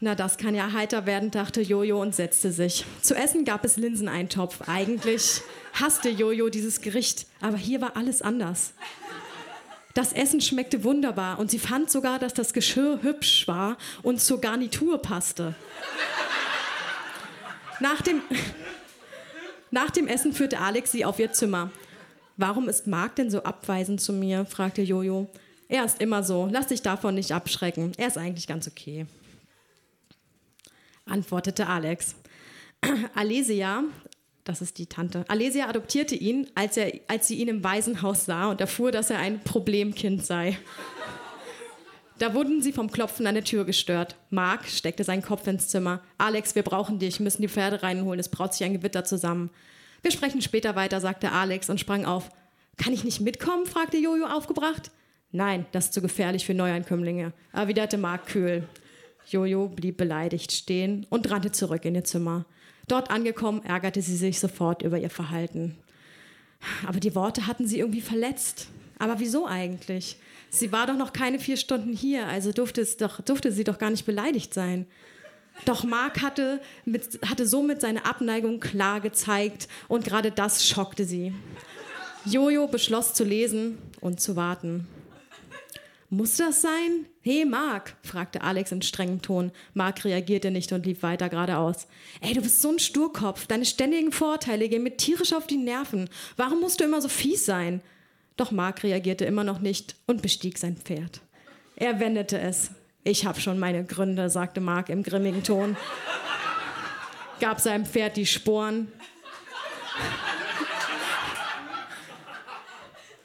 Na, 0.00 0.14
das 0.14 0.36
kann 0.36 0.54
ja 0.54 0.72
heiter 0.72 1.06
werden, 1.06 1.32
dachte 1.32 1.60
Jojo 1.60 2.00
und 2.00 2.14
setzte 2.14 2.52
sich. 2.52 2.84
Zu 3.02 3.16
essen 3.16 3.44
gab 3.44 3.64
es 3.64 3.76
Linseneintopf. 3.76 4.68
Eigentlich 4.68 5.40
hasste 5.72 6.08
Jojo 6.08 6.50
dieses 6.50 6.80
Gericht, 6.82 7.26
aber 7.40 7.56
hier 7.56 7.80
war 7.80 7.96
alles 7.96 8.22
anders. 8.22 8.74
Das 9.94 10.12
Essen 10.12 10.40
schmeckte 10.40 10.84
wunderbar 10.84 11.40
und 11.40 11.50
sie 11.50 11.58
fand 11.58 11.90
sogar, 11.90 12.20
dass 12.20 12.32
das 12.32 12.52
Geschirr 12.52 13.00
hübsch 13.02 13.48
war 13.48 13.76
und 14.04 14.20
zur 14.20 14.40
Garnitur 14.40 14.98
passte. 14.98 15.56
Nach 17.80 18.00
dem, 18.02 18.20
nach 19.70 19.90
dem 19.90 20.06
Essen 20.06 20.32
führte 20.32 20.58
Alex 20.58 20.92
sie 20.92 21.04
auf 21.04 21.18
ihr 21.18 21.32
Zimmer. 21.32 21.70
Warum 22.36 22.68
ist 22.68 22.86
Marc 22.86 23.16
denn 23.16 23.30
so 23.30 23.42
abweisend 23.42 24.00
zu 24.00 24.12
mir? 24.12 24.44
fragte 24.44 24.82
Jojo. 24.82 25.28
Er 25.68 25.84
ist 25.84 26.00
immer 26.00 26.22
so. 26.22 26.48
Lass 26.50 26.68
dich 26.68 26.82
davon 26.82 27.14
nicht 27.14 27.32
abschrecken. 27.32 27.92
Er 27.96 28.08
ist 28.08 28.18
eigentlich 28.18 28.46
ganz 28.46 28.68
okay 28.68 29.06
antwortete 31.08 31.66
Alex. 31.66 32.14
Alesia, 33.14 33.84
das 34.44 34.62
ist 34.62 34.78
die 34.78 34.86
Tante, 34.86 35.24
Alesia 35.28 35.68
adoptierte 35.68 36.14
ihn, 36.14 36.48
als, 36.54 36.76
er, 36.76 36.92
als 37.08 37.28
sie 37.28 37.36
ihn 37.36 37.48
im 37.48 37.64
Waisenhaus 37.64 38.24
sah 38.24 38.50
und 38.50 38.60
erfuhr, 38.60 38.92
dass 38.92 39.10
er 39.10 39.18
ein 39.18 39.42
Problemkind 39.42 40.24
sei. 40.24 40.56
Da 42.18 42.34
wurden 42.34 42.62
sie 42.62 42.72
vom 42.72 42.90
Klopfen 42.90 43.26
an 43.28 43.34
der 43.34 43.44
Tür 43.44 43.64
gestört. 43.64 44.16
Mark 44.30 44.66
steckte 44.66 45.04
seinen 45.04 45.22
Kopf 45.22 45.46
ins 45.46 45.68
Zimmer. 45.68 46.00
Alex, 46.18 46.56
wir 46.56 46.64
brauchen 46.64 46.98
dich, 46.98 47.20
müssen 47.20 47.42
die 47.42 47.48
Pferde 47.48 47.82
reinholen, 47.82 48.18
es 48.18 48.28
braut 48.28 48.54
sich 48.54 48.64
ein 48.64 48.72
Gewitter 48.72 49.04
zusammen. 49.04 49.50
Wir 50.02 50.10
sprechen 50.10 50.42
später 50.42 50.74
weiter, 50.74 51.00
sagte 51.00 51.30
Alex 51.30 51.70
und 51.70 51.78
sprang 51.78 52.04
auf. 52.04 52.30
Kann 52.76 52.92
ich 52.92 53.04
nicht 53.04 53.20
mitkommen? 53.20 53.66
fragte 53.66 53.98
Jojo 53.98 54.26
aufgebracht. 54.26 54.90
Nein, 55.30 55.66
das 55.72 55.86
ist 55.86 55.94
zu 55.94 56.00
gefährlich 56.00 56.44
für 56.46 56.54
Neuankömmlinge, 56.54 57.32
erwiderte 57.52 57.98
Mark 57.98 58.26
kühl. 58.26 58.66
Jojo 59.26 59.68
blieb 59.68 59.98
beleidigt 59.98 60.52
stehen 60.52 61.06
und 61.10 61.30
rannte 61.30 61.52
zurück 61.52 61.84
in 61.84 61.94
ihr 61.94 62.04
Zimmer. 62.04 62.46
Dort 62.88 63.10
angekommen, 63.10 63.62
ärgerte 63.62 64.00
sie 64.00 64.16
sich 64.16 64.40
sofort 64.40 64.82
über 64.82 64.98
ihr 64.98 65.10
Verhalten. 65.10 65.76
Aber 66.86 66.98
die 66.98 67.14
Worte 67.14 67.46
hatten 67.46 67.66
sie 67.66 67.78
irgendwie 67.78 68.00
verletzt. 68.00 68.68
Aber 68.98 69.20
wieso 69.20 69.46
eigentlich? 69.46 70.16
Sie 70.50 70.72
war 70.72 70.86
doch 70.86 70.96
noch 70.96 71.12
keine 71.12 71.38
vier 71.38 71.56
Stunden 71.56 71.92
hier, 71.92 72.26
also 72.26 72.52
durfte, 72.52 72.80
es 72.80 72.96
doch, 72.96 73.20
durfte 73.20 73.52
sie 73.52 73.64
doch 73.64 73.78
gar 73.78 73.90
nicht 73.90 74.06
beleidigt 74.06 74.54
sein. 74.54 74.86
Doch 75.64 75.84
Mark 75.84 76.22
hatte, 76.22 76.60
mit, 76.84 77.20
hatte 77.28 77.46
somit 77.46 77.80
seine 77.80 78.04
Abneigung 78.04 78.60
klar 78.60 79.00
gezeigt 79.00 79.68
und 79.88 80.04
gerade 80.04 80.30
das 80.30 80.66
schockte 80.66 81.04
sie. 81.04 81.34
Jojo 82.24 82.66
beschloss 82.66 83.14
zu 83.14 83.24
lesen 83.24 83.78
und 84.00 84.20
zu 84.20 84.36
warten. 84.36 84.86
Muss 86.10 86.36
das 86.36 86.62
sein? 86.62 87.04
Hey, 87.20 87.44
Marc, 87.44 87.94
fragte 88.02 88.40
Alex 88.40 88.72
in 88.72 88.80
strengem 88.80 89.20
Ton. 89.20 89.52
Marc 89.74 90.06
reagierte 90.06 90.50
nicht 90.50 90.72
und 90.72 90.86
lief 90.86 91.02
weiter 91.02 91.28
geradeaus. 91.28 91.86
Ey, 92.22 92.32
du 92.32 92.40
bist 92.40 92.62
so 92.62 92.70
ein 92.70 92.78
Sturkopf. 92.78 93.46
Deine 93.46 93.66
ständigen 93.66 94.10
Vorteile 94.10 94.70
gehen 94.70 94.84
mir 94.84 94.96
tierisch 94.96 95.34
auf 95.34 95.46
die 95.46 95.58
Nerven. 95.58 96.08
Warum 96.36 96.60
musst 96.60 96.80
du 96.80 96.84
immer 96.84 97.02
so 97.02 97.08
fies 97.08 97.44
sein? 97.44 97.82
Doch 98.38 98.52
Marc 98.52 98.84
reagierte 98.84 99.24
immer 99.24 99.42
noch 99.42 99.58
nicht 99.58 99.96
und 100.06 100.22
bestieg 100.22 100.58
sein 100.58 100.76
Pferd. 100.76 101.20
Er 101.74 101.98
wendete 101.98 102.38
es. 102.40 102.70
Ich 103.02 103.26
habe 103.26 103.40
schon 103.40 103.58
meine 103.58 103.84
Gründe, 103.84 104.30
sagte 104.30 104.60
Marc 104.60 104.88
im 104.90 105.02
grimmigen 105.02 105.42
Ton. 105.42 105.76
Gab 107.40 107.60
seinem 107.60 107.84
Pferd 107.84 108.16
die 108.16 108.26
Sporen 108.26 108.92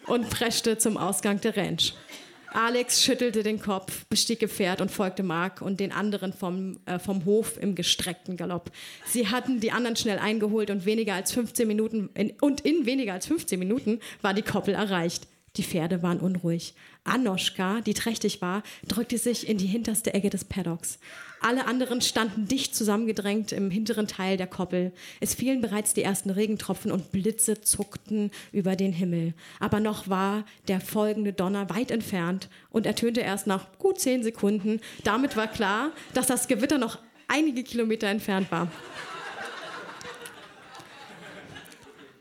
und 0.08 0.32
preschte 0.32 0.80
zum 0.80 0.98
Ausgang 0.98 1.40
der 1.42 1.56
Ranch. 1.56 1.94
Alex 2.54 3.04
schüttelte 3.04 3.42
den 3.42 3.60
Kopf, 3.60 4.06
bestieg 4.06 4.42
ihr 4.42 4.50
Pferd 4.50 4.80
und 4.80 4.92
folgte 4.92 5.24
Mark 5.24 5.62
und 5.62 5.80
den 5.80 5.92
anderen 5.92 6.34
vom, 6.34 6.80
äh, 6.86 7.00
vom 7.00 7.26
Hof 7.26 7.58
im 7.58 7.74
gestreckten 7.74 8.38
Galopp. 8.38 8.72
Sie 9.06 9.28
hatten 9.28 9.60
die 9.60 9.72
anderen 9.72 9.96
schnell 9.96 10.20
eingeholt 10.20 10.70
und 10.70 10.86
weniger 10.86 11.16
als 11.16 11.32
15 11.32 11.68
Minuten 11.68 12.10
in, 12.14 12.32
und 12.42 12.62
in 12.62 12.86
weniger 12.86 13.14
als 13.14 13.26
15 13.26 13.58
Minuten 13.58 14.00
war 14.22 14.34
die 14.34 14.44
Koppel 14.44 14.76
erreicht. 14.76 15.28
Die 15.56 15.64
Pferde 15.64 16.02
waren 16.02 16.20
unruhig. 16.20 16.74
Anoschka, 17.04 17.82
die 17.82 17.94
trächtig 17.94 18.42
war, 18.42 18.64
drückte 18.88 19.18
sich 19.18 19.48
in 19.48 19.58
die 19.58 19.68
hinterste 19.68 20.14
Ecke 20.14 20.30
des 20.30 20.46
Paddocks. 20.46 21.00
Alle 21.46 21.68
anderen 21.68 22.00
standen 22.00 22.48
dicht 22.48 22.74
zusammengedrängt 22.74 23.52
im 23.52 23.70
hinteren 23.70 24.08
Teil 24.08 24.38
der 24.38 24.48
Koppel. 24.48 24.94
Es 25.20 25.36
fielen 25.36 25.60
bereits 25.60 25.94
die 25.94 26.02
ersten 26.02 26.30
Regentropfen 26.30 26.90
und 26.90 27.12
Blitze 27.12 27.60
zuckten 27.60 28.32
über 28.54 28.78
den 28.78 28.94
Himmel. 28.94 29.34
Aber 29.60 29.82
noch 29.82 30.08
war 30.08 30.46
der 30.70 30.80
folgende 30.80 31.34
Donner 31.34 31.70
weit 31.70 31.92
entfernt 31.92 32.48
und 32.70 32.86
ertönte 32.86 33.20
erst 33.20 33.46
nach 33.46 33.78
gut 33.78 34.00
zehn 34.00 34.24
Sekunden. 34.24 34.80
Damit 35.04 35.36
war 35.36 35.48
klar, 35.48 35.92
dass 36.14 36.28
das 36.28 36.48
Gewitter 36.48 36.78
noch 36.78 37.00
einige 37.28 37.64
Kilometer 37.64 38.08
entfernt 38.08 38.50
war. 38.50 38.70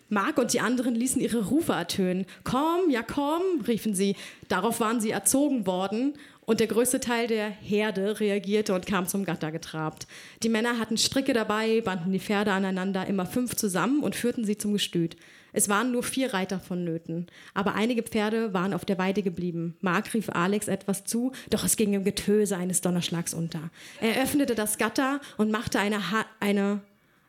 Mark 0.08 0.36
und 0.36 0.52
die 0.52 0.60
anderen 0.60 0.94
ließen 0.94 1.22
ihre 1.22 1.46
Rufe 1.46 1.72
ertönen. 1.72 2.26
Komm, 2.44 2.90
ja 2.90 3.02
komm, 3.02 3.40
riefen 3.66 3.94
sie. 3.94 4.14
Darauf 4.48 4.78
waren 4.78 5.00
sie 5.00 5.10
erzogen 5.10 5.64
worden 5.64 6.14
und 6.44 6.60
der 6.60 6.66
größte 6.66 7.00
Teil 7.00 7.28
der 7.28 7.48
Herde 7.48 8.18
reagierte 8.20 8.74
und 8.74 8.86
kam 8.86 9.06
zum 9.06 9.24
Gatter 9.24 9.52
getrabt. 9.52 10.06
Die 10.42 10.48
Männer 10.48 10.78
hatten 10.78 10.98
Stricke 10.98 11.32
dabei, 11.32 11.80
banden 11.80 12.12
die 12.12 12.20
Pferde 12.20 12.52
aneinander, 12.52 13.06
immer 13.06 13.26
fünf 13.26 13.56
zusammen 13.56 14.02
und 14.02 14.16
führten 14.16 14.44
sie 14.44 14.58
zum 14.58 14.72
Gestüt. 14.72 15.16
Es 15.52 15.68
waren 15.68 15.92
nur 15.92 16.02
vier 16.02 16.32
Reiter 16.32 16.58
vonnöten, 16.60 17.26
aber 17.52 17.74
einige 17.74 18.02
Pferde 18.02 18.54
waren 18.54 18.72
auf 18.72 18.84
der 18.84 18.98
Weide 18.98 19.22
geblieben. 19.22 19.76
Mark 19.80 20.14
rief 20.14 20.30
Alex 20.30 20.66
etwas 20.66 21.04
zu, 21.04 21.32
doch 21.50 21.64
es 21.64 21.76
ging 21.76 21.92
im 21.92 22.04
Getöse 22.04 22.56
eines 22.56 22.80
Donnerschlags 22.80 23.34
unter. 23.34 23.70
Er 24.00 24.22
öffnete 24.22 24.54
das 24.54 24.78
Gatter 24.78 25.20
und 25.36 25.50
machte 25.50 25.78
eine, 25.78 26.10
ha 26.10 26.24
eine 26.40 26.80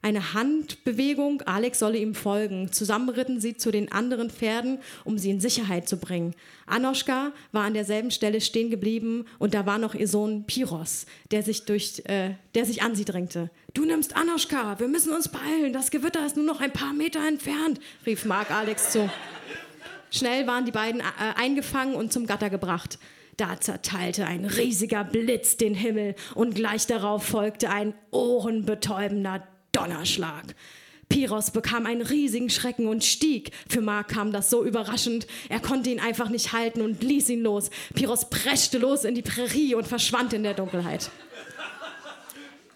eine 0.03 0.33
Handbewegung, 0.33 1.41
Alex 1.43 1.79
solle 1.79 1.97
ihm 1.97 2.13
folgen. 2.13 2.71
Zusammen 2.71 3.09
ritten 3.09 3.39
sie 3.39 3.55
zu 3.55 3.71
den 3.71 3.91
anderen 3.91 4.29
Pferden, 4.29 4.79
um 5.05 5.17
sie 5.17 5.31
in 5.31 5.39
Sicherheit 5.39 5.87
zu 5.87 5.97
bringen. 5.97 6.35
Anoschka 6.67 7.31
war 7.53 7.63
an 7.63 7.73
derselben 7.73 8.11
Stelle 8.11 8.41
stehen 8.41 8.69
geblieben 8.69 9.25
und 9.39 9.53
da 9.53 9.65
war 9.65 9.79
noch 9.79 9.95
ihr 9.95 10.07
Sohn 10.07 10.45
Piros, 10.45 11.05
der 11.31 11.41
sich, 11.41 11.63
durch, 11.65 12.03
äh, 12.05 12.31
der 12.53 12.65
sich 12.65 12.83
an 12.83 12.95
sie 12.95 13.05
drängte. 13.05 13.49
Du 13.73 13.85
nimmst 13.85 14.15
Anoschka, 14.15 14.77
wir 14.79 14.89
müssen 14.89 15.13
uns 15.13 15.29
beeilen, 15.29 15.71
das 15.71 15.89
Gewitter 15.89 16.25
ist 16.25 16.35
nur 16.35 16.45
noch 16.45 16.59
ein 16.59 16.73
paar 16.73 16.93
Meter 16.93 17.25
entfernt, 17.25 17.79
rief 18.05 18.25
Mark 18.25 18.51
Alex 18.51 18.91
zu. 18.91 19.09
Schnell 20.11 20.45
waren 20.47 20.65
die 20.65 20.71
beiden 20.71 20.99
äh, 20.99 21.03
eingefangen 21.37 21.95
und 21.95 22.11
zum 22.11 22.27
Gatter 22.27 22.49
gebracht. 22.49 22.99
Da 23.37 23.59
zerteilte 23.59 24.27
ein 24.27 24.45
riesiger 24.45 25.03
Blitz 25.03 25.57
den 25.57 25.73
Himmel 25.73 26.15
und 26.35 26.53
gleich 26.53 26.85
darauf 26.85 27.23
folgte 27.23 27.69
ein 27.69 27.95
ohrenbetäubender 28.11 29.47
Donnerschlag. 29.73 30.55
Piros 31.09 31.51
bekam 31.51 31.85
einen 31.85 32.01
riesigen 32.01 32.49
Schrecken 32.49 32.87
und 32.87 33.03
stieg. 33.03 33.51
Für 33.67 33.81
Mark 33.81 34.07
kam 34.07 34.31
das 34.31 34.49
so 34.49 34.63
überraschend. 34.63 35.27
Er 35.49 35.59
konnte 35.59 35.89
ihn 35.89 35.99
einfach 35.99 36.29
nicht 36.29 36.53
halten 36.53 36.81
und 36.81 37.03
ließ 37.03 37.29
ihn 37.29 37.43
los. 37.43 37.69
Piros 37.93 38.29
preschte 38.29 38.77
los 38.77 39.03
in 39.03 39.13
die 39.13 39.21
Prärie 39.21 39.75
und 39.75 39.87
verschwand 39.87 40.33
in 40.33 40.43
der 40.43 40.53
Dunkelheit. 40.53 41.11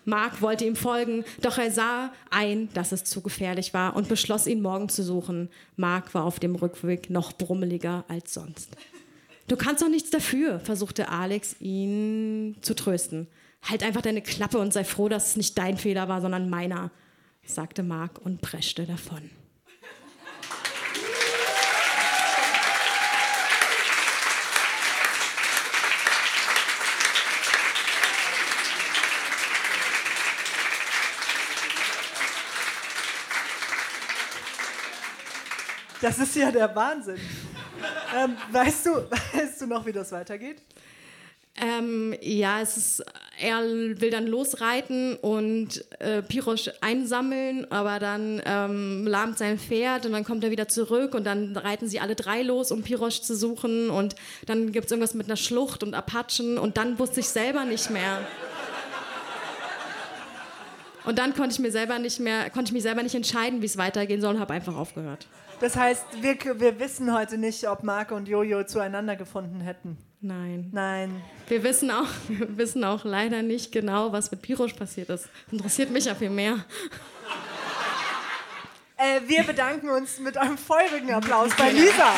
Mark 0.05 0.41
wollte 0.41 0.63
ihm 0.63 0.77
folgen, 0.77 1.25
doch 1.41 1.57
er 1.57 1.69
sah 1.69 2.13
ein, 2.29 2.69
dass 2.73 2.93
es 2.93 3.03
zu 3.03 3.21
gefährlich 3.21 3.73
war 3.73 3.95
und 3.95 4.07
beschloss, 4.07 4.47
ihn 4.47 4.61
morgen 4.61 4.87
zu 4.87 5.03
suchen. 5.03 5.49
Mark 5.75 6.13
war 6.13 6.23
auf 6.23 6.39
dem 6.39 6.55
Rückweg 6.55 7.09
noch 7.09 7.33
brummeliger 7.33 8.05
als 8.07 8.33
sonst. 8.33 8.69
Du 9.49 9.57
kannst 9.57 9.81
doch 9.81 9.89
nichts 9.89 10.09
dafür, 10.09 10.59
versuchte 10.61 11.09
Alex 11.09 11.57
ihn 11.59 12.55
zu 12.61 12.73
trösten. 12.73 13.27
Halt 13.69 13.83
einfach 13.83 14.01
deine 14.01 14.21
Klappe 14.21 14.59
und 14.59 14.71
sei 14.71 14.83
froh, 14.83 15.09
dass 15.09 15.29
es 15.29 15.35
nicht 15.35 15.57
dein 15.57 15.77
Fehler 15.77 16.07
war, 16.07 16.21
sondern 16.21 16.49
meiner, 16.49 16.89
sagte 17.43 17.83
Mark 17.83 18.19
und 18.23 18.41
preschte 18.41 18.85
davon. 18.85 19.29
Das 35.99 36.19
ist 36.19 36.35
ja 36.35 36.51
der 36.51 36.73
Wahnsinn. 36.73 37.19
Ähm, 38.15 38.37
weißt, 38.51 38.85
du, 38.85 38.91
weißt 39.33 39.61
du 39.61 39.67
noch, 39.67 39.85
wie 39.85 39.91
das 39.91 40.11
weitergeht? 40.11 40.61
Ähm, 41.55 42.15
ja, 42.21 42.61
es 42.61 42.77
ist, 42.77 43.03
er 43.39 43.61
will 43.61 44.09
dann 44.09 44.27
losreiten 44.27 45.15
und 45.15 45.85
äh, 45.99 46.21
Pirosch 46.21 46.69
einsammeln, 46.81 47.71
aber 47.71 47.99
dann 47.99 48.41
ähm, 48.45 49.05
lahmt 49.05 49.37
sein 49.37 49.59
Pferd 49.59 50.05
und 50.05 50.13
dann 50.13 50.23
kommt 50.23 50.43
er 50.43 50.51
wieder 50.51 50.67
zurück 50.67 51.13
und 51.13 51.23
dann 51.23 51.55
reiten 51.55 51.87
sie 51.87 51.99
alle 51.99 52.15
drei 52.15 52.41
los, 52.41 52.71
um 52.71 52.81
Pirosch 52.81 53.21
zu 53.21 53.35
suchen 53.35 53.89
und 53.89 54.15
dann 54.45 54.71
gibt 54.71 54.85
es 54.85 54.91
irgendwas 54.91 55.13
mit 55.13 55.27
einer 55.27 55.37
Schlucht 55.37 55.83
und 55.83 55.93
Apachen 55.93 56.57
und 56.57 56.77
dann 56.77 56.97
wusste 56.99 57.19
ich 57.19 57.27
selber 57.27 57.65
nicht 57.65 57.89
mehr. 57.89 58.19
Und 61.05 61.19
dann 61.19 61.33
konnte 61.33 61.51
ich 61.51 61.59
mir 61.59 61.71
selber 61.71 61.99
nicht 61.99 62.19
mehr, 62.19 62.49
konnte 62.49 62.69
ich 62.69 62.73
mich 62.73 62.83
selber 62.83 63.01
nicht 63.01 63.15
entscheiden, 63.15 63.61
wie 63.61 63.65
es 63.65 63.77
weitergehen 63.77 64.19
soll 64.19 64.35
und 64.35 64.41
habe 64.41 64.53
einfach 64.53 64.75
aufgehört. 64.75 65.27
Das 65.61 65.75
heißt, 65.75 66.05
wir, 66.21 66.59
wir 66.59 66.79
wissen 66.79 67.13
heute 67.13 67.37
nicht, 67.37 67.67
ob 67.69 67.81
Marco 67.83 68.15
und 68.15 68.27
Jojo 68.27 68.65
zueinander 68.65 69.15
gefunden 69.15 69.61
hätten. 69.61 69.97
Nein. 70.19 70.69
Nein. 70.71 71.21
Wir 71.47 71.63
wissen 71.63 71.91
auch, 71.91 72.07
wir 72.27 72.57
wissen 72.57 72.83
auch 72.83 73.05
leider 73.05 73.41
nicht 73.41 73.71
genau, 73.71 74.11
was 74.11 74.31
mit 74.31 74.41
Pirosch 74.41 74.73
passiert 74.73 75.09
ist. 75.09 75.29
Interessiert 75.51 75.91
mich 75.91 76.05
ja 76.05 76.15
viel 76.15 76.29
mehr. 76.29 76.65
Äh, 78.97 79.21
wir 79.27 79.43
bedanken 79.43 79.89
uns 79.89 80.19
mit 80.19 80.37
einem 80.37 80.57
feurigen 80.57 81.11
Applaus 81.11 81.55
bei 81.55 81.71
Lisa. 81.71 82.15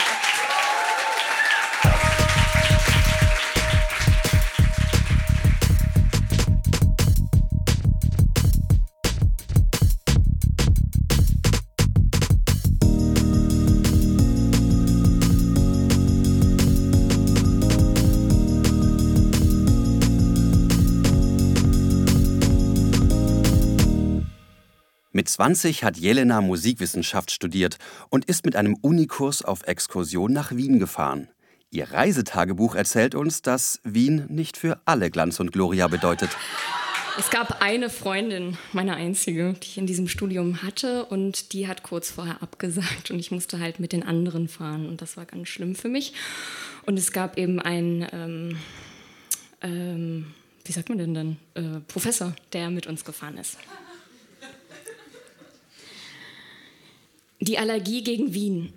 20 25.39 25.85
hat 25.85 25.95
Jelena 25.95 26.41
Musikwissenschaft 26.41 27.31
studiert 27.31 27.77
und 28.09 28.25
ist 28.25 28.43
mit 28.43 28.57
einem 28.57 28.75
Unikurs 28.81 29.41
auf 29.41 29.63
Exkursion 29.63 30.33
nach 30.33 30.51
Wien 30.51 30.79
gefahren. 30.79 31.29
Ihr 31.71 31.89
Reisetagebuch 31.89 32.75
erzählt 32.75 33.15
uns, 33.15 33.41
dass 33.41 33.79
Wien 33.85 34.25
nicht 34.27 34.57
für 34.57 34.81
alle 34.83 35.09
Glanz 35.09 35.39
und 35.39 35.53
Gloria 35.53 35.87
bedeutet. 35.87 36.29
Es 37.17 37.29
gab 37.29 37.61
eine 37.61 37.89
Freundin, 37.89 38.57
meine 38.73 38.95
einzige, 38.95 39.53
die 39.53 39.67
ich 39.67 39.77
in 39.77 39.87
diesem 39.87 40.09
Studium 40.09 40.61
hatte 40.61 41.05
und 41.05 41.53
die 41.53 41.69
hat 41.69 41.83
kurz 41.83 42.11
vorher 42.11 42.43
abgesagt 42.43 43.09
und 43.09 43.17
ich 43.17 43.31
musste 43.31 43.61
halt 43.61 43.79
mit 43.79 43.93
den 43.93 44.03
anderen 44.03 44.49
fahren 44.49 44.89
und 44.89 45.01
das 45.01 45.15
war 45.15 45.23
ganz 45.23 45.47
schlimm 45.47 45.73
für 45.73 45.87
mich. 45.87 46.11
Und 46.85 46.99
es 46.99 47.13
gab 47.13 47.37
eben 47.37 47.61
einen, 47.61 48.05
ähm, 48.11 48.57
ähm, 49.61 50.33
wie 50.65 50.73
sagt 50.73 50.89
man 50.89 50.97
denn 50.97 51.13
dann, 51.13 51.37
äh, 51.53 51.79
Professor, 51.87 52.35
der 52.51 52.69
mit 52.69 52.87
uns 52.87 53.05
gefahren 53.05 53.37
ist. 53.37 53.57
Die 57.41 57.57
Allergie 57.57 58.03
gegen 58.03 58.33
Wien 58.33 58.73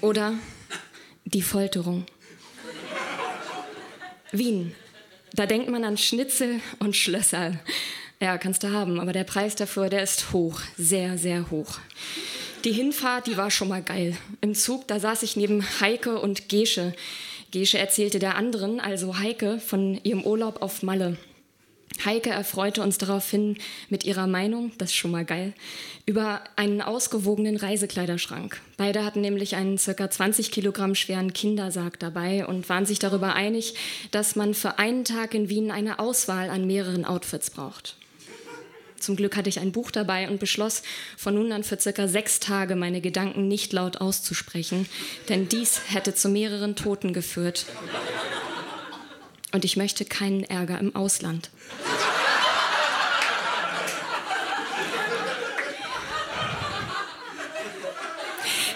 oder 0.00 0.34
die 1.24 1.42
Folterung. 1.42 2.04
Wien, 4.30 4.74
da 5.34 5.46
denkt 5.46 5.68
man 5.68 5.84
an 5.84 5.98
Schnitzel 5.98 6.60
und 6.78 6.94
Schlösser. 6.94 7.58
Ja, 8.20 8.38
kannst 8.38 8.62
du 8.62 8.70
haben, 8.70 9.00
aber 9.00 9.12
der 9.12 9.24
Preis 9.24 9.56
dafür, 9.56 9.88
der 9.88 10.04
ist 10.04 10.32
hoch, 10.32 10.60
sehr, 10.78 11.18
sehr 11.18 11.50
hoch. 11.50 11.80
Die 12.64 12.72
Hinfahrt, 12.72 13.26
die 13.26 13.36
war 13.36 13.50
schon 13.50 13.68
mal 13.68 13.82
geil. 13.82 14.16
Im 14.40 14.54
Zug, 14.54 14.86
da 14.86 15.00
saß 15.00 15.24
ich 15.24 15.34
neben 15.34 15.64
Heike 15.80 16.20
und 16.20 16.48
Gesche. 16.48 16.94
Gesche 17.50 17.78
erzählte 17.78 18.20
der 18.20 18.36
anderen, 18.36 18.78
also 18.78 19.18
Heike, 19.18 19.58
von 19.58 19.98
ihrem 20.04 20.22
Urlaub 20.22 20.62
auf 20.62 20.84
Malle. 20.84 21.16
Heike 22.04 22.30
erfreute 22.30 22.82
uns 22.82 22.98
daraufhin 22.98 23.56
mit 23.88 24.04
ihrer 24.04 24.26
Meinung, 24.26 24.72
das 24.78 24.90
ist 24.90 24.96
schon 24.96 25.10
mal 25.10 25.24
geil, 25.24 25.52
über 26.06 26.42
einen 26.56 26.82
ausgewogenen 26.82 27.56
Reisekleiderschrank. 27.56 28.60
Beide 28.76 29.04
hatten 29.04 29.20
nämlich 29.20 29.54
einen 29.56 29.76
ca. 29.76 30.10
20 30.10 30.50
Kilogramm 30.50 30.94
schweren 30.94 31.32
Kindersarg 31.32 31.98
dabei 31.98 32.46
und 32.46 32.68
waren 32.68 32.86
sich 32.86 32.98
darüber 32.98 33.34
einig, 33.34 33.74
dass 34.10 34.36
man 34.36 34.54
für 34.54 34.78
einen 34.78 35.04
Tag 35.04 35.34
in 35.34 35.48
Wien 35.48 35.70
eine 35.70 35.98
Auswahl 35.98 36.50
an 36.50 36.66
mehreren 36.66 37.04
Outfits 37.04 37.50
braucht. 37.50 37.96
Zum 39.02 39.16
Glück 39.16 39.36
hatte 39.36 39.48
ich 39.48 39.58
ein 39.58 39.72
Buch 39.72 39.90
dabei 39.90 40.28
und 40.30 40.38
beschloss, 40.38 40.82
von 41.16 41.34
nun 41.34 41.50
an 41.50 41.64
für 41.64 41.78
circa 41.78 42.06
sechs 42.06 42.38
Tage 42.38 42.76
meine 42.76 43.00
Gedanken 43.00 43.48
nicht 43.48 43.72
laut 43.72 44.00
auszusprechen, 44.00 44.86
denn 45.28 45.48
dies 45.48 45.80
hätte 45.88 46.14
zu 46.14 46.28
mehreren 46.28 46.76
Toten 46.76 47.12
geführt. 47.12 47.66
Und 49.52 49.64
ich 49.64 49.76
möchte 49.76 50.04
keinen 50.04 50.44
Ärger 50.44 50.78
im 50.78 50.96
Ausland. 50.96 51.50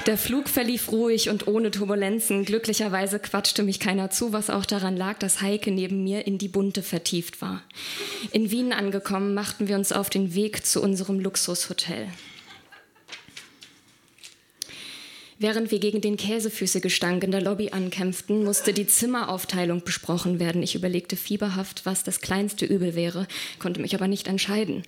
Der 0.07 0.17
Flug 0.17 0.49
verlief 0.49 0.93
ruhig 0.93 1.31
und 1.31 1.49
ohne 1.49 1.73
Turbulenzen. 1.73 2.45
Glücklicherweise 2.45 3.19
quatschte 3.19 3.65
mich 3.65 3.81
keiner 3.81 4.09
zu, 4.09 4.33
was 4.33 4.51
auch 4.51 4.65
daran 4.65 4.97
lag, 4.97 5.19
dass 5.19 5.43
Heike 5.43 5.73
neben 5.73 6.05
mir 6.05 6.29
in 6.29 6.39
die 6.39 6.47
Bunte 6.47 6.85
vertieft 6.85 7.43
war. 7.43 7.65
In 8.31 8.53
Wien 8.53 8.73
angekommen, 8.73 9.35
machten 9.35 9.67
wir 9.67 9.75
uns 9.75 9.91
auf 9.91 10.09
den 10.09 10.35
Weg 10.35 10.65
zu 10.65 10.81
unserem 10.81 11.19
Luxushotel. 11.19 12.07
Während 15.39 15.71
wir 15.71 15.81
gegen 15.81 16.01
den 16.01 16.17
Käsefüßegestank 16.17 17.23
in 17.23 17.31
der 17.31 17.43
Lobby 17.43 17.71
ankämpften, 17.71 18.43
musste 18.43 18.73
die 18.73 18.87
Zimmeraufteilung 18.87 19.85
besprochen 19.85 20.41
werden. 20.41 20.63
Ich 20.63 20.75
überlegte 20.75 21.15
fieberhaft, 21.17 21.85
was 21.85 22.05
das 22.05 22.23
kleinste 22.23 22.65
Übel 22.65 22.95
wäre, 22.95 23.29
konnte 23.59 23.83
mich 23.83 23.95
aber 23.95 24.09
nicht 24.09 24.29
entscheiden. 24.29 24.83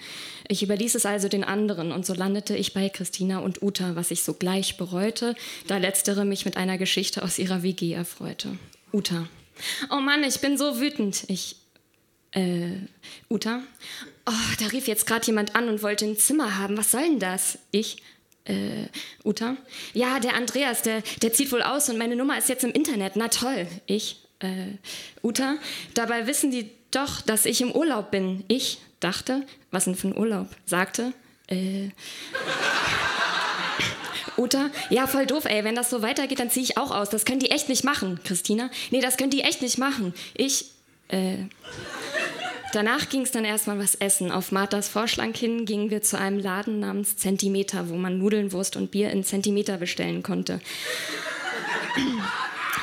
Ich 0.49 0.63
überließ 0.63 0.95
es 0.95 1.05
also 1.05 1.29
den 1.29 1.45
anderen 1.45 1.93
und 1.93 2.07
so 2.07 2.15
landete 2.15 2.57
ich 2.57 2.73
bei 2.73 2.89
Christina 2.89 3.41
und 3.41 3.61
Uta, 3.63 3.95
was 3.95 4.11
ich 4.11 4.23
sogleich 4.23 4.79
bereute, 4.79 5.35
da 5.67 5.77
letztere 5.77 6.25
mich 6.25 6.47
mit 6.47 6.57
einer 6.57 6.79
Geschichte 6.79 7.23
aus 7.23 7.39
ihrer 7.39 7.63
WG 7.63 7.93
erfreute. 7.93 8.57
Uta. 8.91 9.29
Oh 9.91 10.01
Mann, 10.01 10.25
ich 10.25 10.41
bin 10.41 10.57
so 10.57 10.81
wütend. 10.81 11.25
Ich. 11.29 11.57
Äh, 12.31 12.77
Uta? 13.29 13.63
Oh, 14.27 14.55
da 14.61 14.67
rief 14.67 14.87
jetzt 14.87 15.07
gerade 15.07 15.27
jemand 15.27 15.55
an 15.55 15.69
und 15.69 15.83
wollte 15.83 16.07
ein 16.07 16.17
Zimmer 16.17 16.57
haben. 16.59 16.79
Was 16.79 16.93
soll 16.93 17.03
denn 17.03 17.19
das? 17.19 17.59
Ich 17.71 17.99
äh, 18.49 18.89
Uta? 19.25 19.57
Ja, 19.95 20.19
der 20.21 20.35
Andreas, 20.35 20.83
der, 20.83 21.03
der 21.23 21.33
zieht 21.33 21.53
wohl 21.53 21.63
aus 21.63 21.89
und 21.89 21.99
meine 21.99 22.17
Nummer 22.17 22.39
ist 22.39 22.49
jetzt 22.49 22.65
im 22.65 22.73
Internet. 22.73 23.13
Na 23.15 23.29
toll. 23.29 23.67
Ich? 23.87 24.21
Äh, 24.41 24.77
Uta? 25.23 25.57
Dabei 25.95 26.27
wissen 26.27 26.51
die 26.51 26.71
doch, 26.91 27.21
dass 27.21 27.45
ich 27.45 27.61
im 27.61 27.73
Urlaub 27.73 28.11
bin. 28.11 28.45
Ich 28.49 28.79
dachte, 29.01 29.47
was 29.71 29.85
denn 29.85 29.95
für 29.95 30.09
ein 30.09 30.17
Urlaub? 30.17 30.49
Sagte, 30.65 31.13
äh. 31.49 31.91
Uta, 34.37 34.71
ja, 34.91 35.07
voll 35.07 35.27
doof, 35.27 35.45
ey. 35.47 35.65
Wenn 35.65 35.75
das 35.75 35.91
so 35.91 36.01
weitergeht, 36.01 36.39
dann 36.39 36.51
ziehe 36.51 36.63
ich 36.63 36.79
auch 36.79 36.93
aus. 36.93 37.11
Das 37.11 37.25
können 37.25 37.41
die 37.41 37.51
echt 37.51 37.69
nicht 37.69 37.85
machen. 37.85 38.21
Christina, 38.25 38.71
nee, 38.91 39.01
das 39.01 39.17
können 39.17 39.31
die 39.31 39.43
echt 39.43 39.63
nicht 39.63 39.79
machen. 39.79 40.15
Ich, 40.35 40.67
äh. 41.09 41.39
Danach 42.73 43.09
ging 43.09 43.23
es 43.23 43.31
dann 43.31 43.45
erstmal 43.45 43.79
was 43.79 43.95
essen. 43.95 44.31
Auf 44.31 44.53
Marthas 44.53 44.89
Vorschlag 44.89 45.35
hin 45.35 45.65
gingen 45.65 45.91
wir 45.91 46.03
zu 46.03 46.19
einem 46.19 46.39
Laden 46.39 46.81
namens 46.81 47.17
Zentimeter, 47.17 47.89
wo 47.89 47.95
man 47.95 48.19
Nudeln, 48.19 48.53
Wurst 48.53 48.77
und 48.77 48.91
Bier 48.91 49.11
in 49.11 49.25
Zentimeter 49.25 49.79
bestellen 49.79 50.23
konnte. 50.23 50.61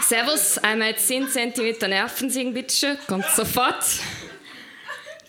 Servus, 0.02 0.58
einmal 0.58 0.96
10 0.96 1.30
Zentimeter 1.30 1.88
Nervensägen, 1.88 2.54
bitte. 2.54 2.98
Kommt 3.08 3.26
sofort. 3.36 3.84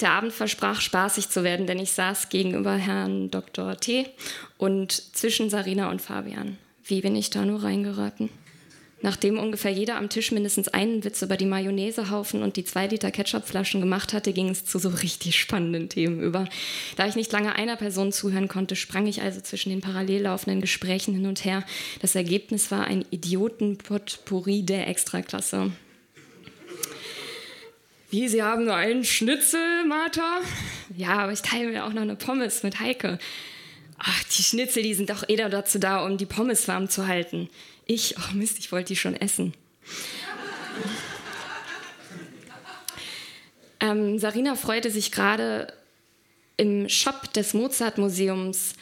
Der 0.00 0.10
Abend 0.10 0.32
versprach 0.32 0.80
spaßig 0.80 1.30
zu 1.30 1.44
werden, 1.44 1.66
denn 1.66 1.78
ich 1.78 1.92
saß 1.92 2.28
gegenüber 2.28 2.74
Herrn 2.74 3.30
Dr. 3.30 3.76
T. 3.78 4.06
und 4.58 4.92
zwischen 4.92 5.48
Sarina 5.48 5.90
und 5.90 6.02
Fabian. 6.02 6.58
Wie 6.84 7.00
bin 7.00 7.16
ich 7.16 7.30
da 7.30 7.44
nur 7.44 7.62
reingeraten? 7.62 8.28
Nachdem 9.02 9.38
ungefähr 9.38 9.70
jeder 9.70 9.96
am 9.96 10.08
Tisch 10.08 10.32
mindestens 10.32 10.68
einen 10.68 11.04
Witz 11.04 11.20
über 11.20 11.36
die 11.36 11.44
Mayonnaisehaufen 11.44 12.42
und 12.42 12.56
die 12.56 12.64
zwei 12.64 12.86
Liter 12.86 13.10
Ketchupflaschen 13.10 13.80
gemacht 13.80 14.14
hatte, 14.14 14.32
ging 14.32 14.48
es 14.48 14.64
zu 14.64 14.78
so 14.78 14.88
richtig 14.88 15.38
spannenden 15.38 15.90
Themen 15.90 16.20
über. 16.22 16.48
Da 16.96 17.06
ich 17.06 17.14
nicht 17.14 17.30
lange 17.30 17.54
einer 17.54 17.76
Person 17.76 18.10
zuhören 18.10 18.48
konnte, 18.48 18.74
sprang 18.74 19.06
ich 19.06 19.20
also 19.20 19.40
zwischen 19.42 19.68
den 19.68 19.82
parallel 19.82 20.22
laufenden 20.22 20.62
Gesprächen 20.62 21.14
hin 21.14 21.26
und 21.26 21.44
her. 21.44 21.62
Das 22.00 22.14
Ergebnis 22.14 22.70
war 22.70 22.86
ein 22.86 23.04
Idiotenpotpourri 23.10 24.62
der 24.62 24.88
Extraklasse. 24.88 25.72
Wie, 28.08 28.28
Sie 28.28 28.42
haben 28.42 28.64
nur 28.64 28.76
einen 28.76 29.04
Schnitzel, 29.04 29.84
Martha? 29.86 30.40
Ja, 30.96 31.18
aber 31.18 31.32
ich 31.32 31.42
teile 31.42 31.70
mir 31.70 31.84
auch 31.84 31.92
noch 31.92 32.02
eine 32.02 32.16
Pommes 32.16 32.62
mit 32.62 32.80
Heike. 32.80 33.18
Ach, 33.98 34.24
die 34.24 34.42
Schnitzel, 34.42 34.82
die 34.82 34.94
sind 34.94 35.10
doch 35.10 35.28
eher 35.28 35.48
dazu 35.48 35.78
da, 35.78 36.04
um 36.04 36.18
die 36.18 36.26
Pommes 36.26 36.68
warm 36.68 36.88
zu 36.88 37.06
halten. 37.06 37.48
Ich, 37.86 38.16
oh 38.18 38.34
Mist, 38.34 38.58
ich 38.58 38.72
wollte 38.72 38.88
die 38.88 38.96
schon 38.96 39.14
essen. 39.14 39.54
Ähm, 43.80 44.18
Sarina 44.18 44.54
freute 44.56 44.90
sich 44.90 45.12
gerade 45.12 45.72
im 46.56 46.88
Shop 46.88 47.32
des 47.32 47.54
Mozart-Museums 47.54 48.74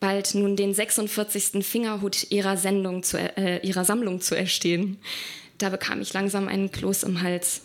bald 0.00 0.34
nun 0.34 0.56
den 0.56 0.74
46. 0.74 1.64
Fingerhut 1.64 2.30
ihrer, 2.30 2.56
Sendung 2.56 3.02
zu, 3.02 3.18
äh, 3.18 3.64
ihrer 3.66 3.84
Sammlung 3.84 4.20
zu 4.20 4.34
erstehen. 4.34 4.98
Da 5.58 5.70
bekam 5.70 6.02
ich 6.02 6.12
langsam 6.12 6.48
einen 6.48 6.70
Kloß 6.70 7.04
im 7.04 7.22
Hals. 7.22 7.62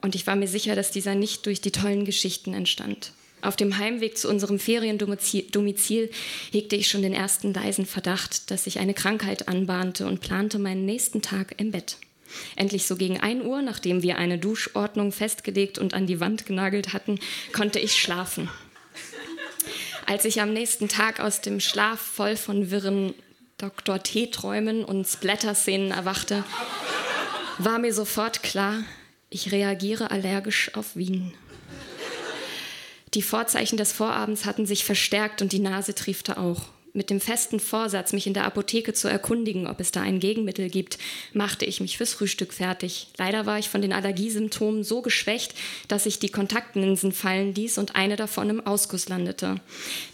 Und 0.00 0.14
ich 0.14 0.26
war 0.26 0.36
mir 0.36 0.48
sicher, 0.48 0.76
dass 0.76 0.90
dieser 0.90 1.14
nicht 1.14 1.46
durch 1.46 1.60
die 1.60 1.72
tollen 1.72 2.04
Geschichten 2.04 2.54
entstand. 2.54 3.12
Auf 3.42 3.56
dem 3.56 3.76
Heimweg 3.76 4.16
zu 4.16 4.28
unserem 4.28 4.60
Feriendomizil 4.60 6.10
hegte 6.52 6.76
ich 6.76 6.88
schon 6.88 7.02
den 7.02 7.12
ersten 7.12 7.52
leisen 7.52 7.86
Verdacht, 7.86 8.52
dass 8.52 8.64
sich 8.64 8.78
eine 8.78 8.94
Krankheit 8.94 9.48
anbahnte 9.48 10.06
und 10.06 10.20
plante 10.20 10.60
meinen 10.60 10.86
nächsten 10.86 11.22
Tag 11.22 11.54
im 11.58 11.72
Bett. 11.72 11.96
Endlich 12.54 12.86
so 12.86 12.96
gegen 12.96 13.20
1 13.20 13.44
Uhr, 13.44 13.60
nachdem 13.60 14.02
wir 14.02 14.16
eine 14.16 14.38
Duschordnung 14.38 15.10
festgelegt 15.10 15.78
und 15.78 15.92
an 15.92 16.06
die 16.06 16.20
Wand 16.20 16.46
genagelt 16.46 16.92
hatten, 16.92 17.18
konnte 17.52 17.80
ich 17.80 18.00
schlafen. 18.00 18.48
Als 20.06 20.24
ich 20.24 20.40
am 20.40 20.52
nächsten 20.52 20.88
Tag 20.88 21.20
aus 21.20 21.40
dem 21.40 21.58
Schlaf 21.58 22.00
voll 22.00 22.36
von 22.36 22.70
wirren 22.70 23.12
Dr. 23.58 24.02
T-Träumen 24.02 24.84
und 24.84 25.06
Splatter-Szenen 25.06 25.90
erwachte, 25.90 26.44
war 27.58 27.78
mir 27.78 27.92
sofort 27.92 28.42
klar, 28.42 28.84
ich 29.30 29.50
reagiere 29.52 30.10
allergisch 30.10 30.74
auf 30.74 30.96
Wien. 30.96 31.32
Die 33.14 33.22
Vorzeichen 33.22 33.76
des 33.76 33.92
Vorabends 33.92 34.46
hatten 34.46 34.64
sich 34.64 34.84
verstärkt 34.84 35.42
und 35.42 35.52
die 35.52 35.58
Nase 35.58 35.94
triefte 35.94 36.38
auch. 36.38 36.62
Mit 36.94 37.08
dem 37.08 37.20
festen 37.20 37.58
Vorsatz, 37.58 38.12
mich 38.12 38.26
in 38.26 38.34
der 38.34 38.44
Apotheke 38.44 38.92
zu 38.92 39.08
erkundigen, 39.08 39.66
ob 39.66 39.80
es 39.80 39.92
da 39.92 40.02
ein 40.02 40.20
Gegenmittel 40.20 40.68
gibt, 40.68 40.98
machte 41.32 41.64
ich 41.64 41.80
mich 41.80 41.96
fürs 41.96 42.12
Frühstück 42.12 42.52
fertig. 42.52 43.08
Leider 43.16 43.46
war 43.46 43.58
ich 43.58 43.70
von 43.70 43.80
den 43.80 43.94
Allergiesymptomen 43.94 44.84
so 44.84 45.00
geschwächt, 45.00 45.54
dass 45.88 46.04
ich 46.04 46.18
die 46.18 46.28
Kontaktlinsen 46.28 47.12
fallen 47.12 47.54
ließ 47.54 47.78
und 47.78 47.96
eine 47.96 48.16
davon 48.16 48.50
im 48.50 48.66
Ausguss 48.66 49.08
landete. 49.08 49.56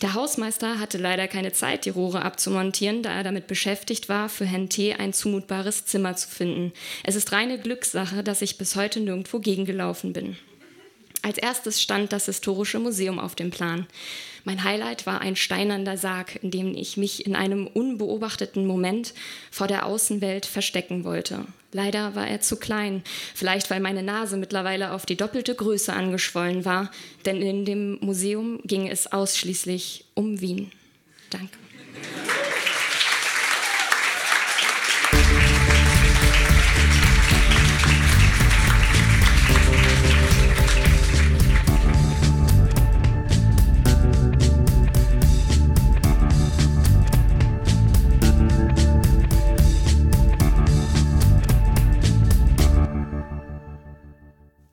Der 0.03 0.15
Hausmeister 0.15 0.79
hatte 0.79 0.99
leider 0.99 1.27
keine 1.27 1.53
Zeit, 1.53 1.85
die 1.85 1.91
Rohre 1.91 2.23
abzumontieren, 2.23 3.03
da 3.03 3.11
er 3.11 3.25
damit 3.25 3.49
beschäftigt 3.49 4.09
war, 4.09 4.29
für 4.29 4.45
Herrn 4.45 4.69
T. 4.69 4.95
ein 4.95 5.13
zumutbares 5.13 5.85
Zimmer 5.85 6.15
zu 6.15 6.29
finden. 6.29 6.73
Es 7.03 7.17
ist 7.17 7.33
reine 7.33 7.59
Glückssache, 7.59 8.23
dass 8.23 8.41
ich 8.41 8.57
bis 8.57 8.77
heute 8.77 9.01
nirgendwo 9.01 9.41
gegengelaufen 9.41 10.13
bin. 10.13 10.37
Als 11.23 11.39
erstes 11.39 11.83
stand 11.83 12.13
das 12.13 12.27
Historische 12.27 12.79
Museum 12.79 13.19
auf 13.19 13.35
dem 13.35 13.51
Plan. 13.51 13.87
Mein 14.45 14.65
Highlight 14.65 15.05
war 15.05 15.21
ein 15.21 15.37
steinerner 15.37 15.97
Sarg, 15.97 16.43
in 16.43 16.51
dem 16.51 16.75
ich 16.75 16.97
mich 16.97 17.27
in 17.27 17.37
einem 17.37 17.67
unbeobachteten 17.67 18.67
Moment 18.67 19.13
vor 19.51 19.67
der 19.67 19.85
Außenwelt 19.85 20.47
verstecken 20.47 21.05
wollte. 21.05 21.45
Leider 21.73 22.15
war 22.15 22.27
er 22.27 22.41
zu 22.41 22.57
klein, 22.57 23.03
vielleicht 23.35 23.69
weil 23.69 23.81
meine 23.81 24.03
Nase 24.03 24.37
mittlerweile 24.37 24.93
auf 24.93 25.05
die 25.05 25.17
doppelte 25.17 25.55
Größe 25.55 25.93
angeschwollen 25.93 26.65
war, 26.65 26.91
denn 27.27 27.43
in 27.43 27.65
dem 27.65 27.99
Museum 28.01 28.61
ging 28.65 28.89
es 28.89 29.13
ausschließlich 29.13 30.07
um 30.15 30.41
Wien. 30.41 30.73
Danke. 31.31 31.59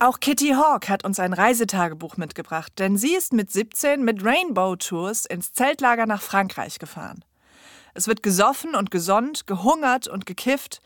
Auch 0.06 0.20
Kitty 0.20 0.50
Hawk 0.50 0.88
hat 0.88 1.04
uns 1.04 1.20
ein 1.20 1.34
Reisetagebuch 1.34 2.18
mitgebracht, 2.18 2.72
denn 2.78 2.96
sie 2.96 3.16
ist 3.16 3.34
mit 3.34 3.52
17 3.52 4.04
mit 4.04 4.24
Rainbow 4.24 4.76
Tours 4.76 5.26
ins 5.26 5.54
Zeltlager 5.54 6.06
nach 6.06 6.22
Frankreich 6.22 6.78
gefahren. 6.78 7.26
Es 7.96 8.08
wird 8.08 8.22
gesoffen 8.22 8.76
und 8.76 8.92
gesonnt, 8.92 9.48
gehungert 9.48 10.08
und 10.08 10.28
gekifft 10.28 10.84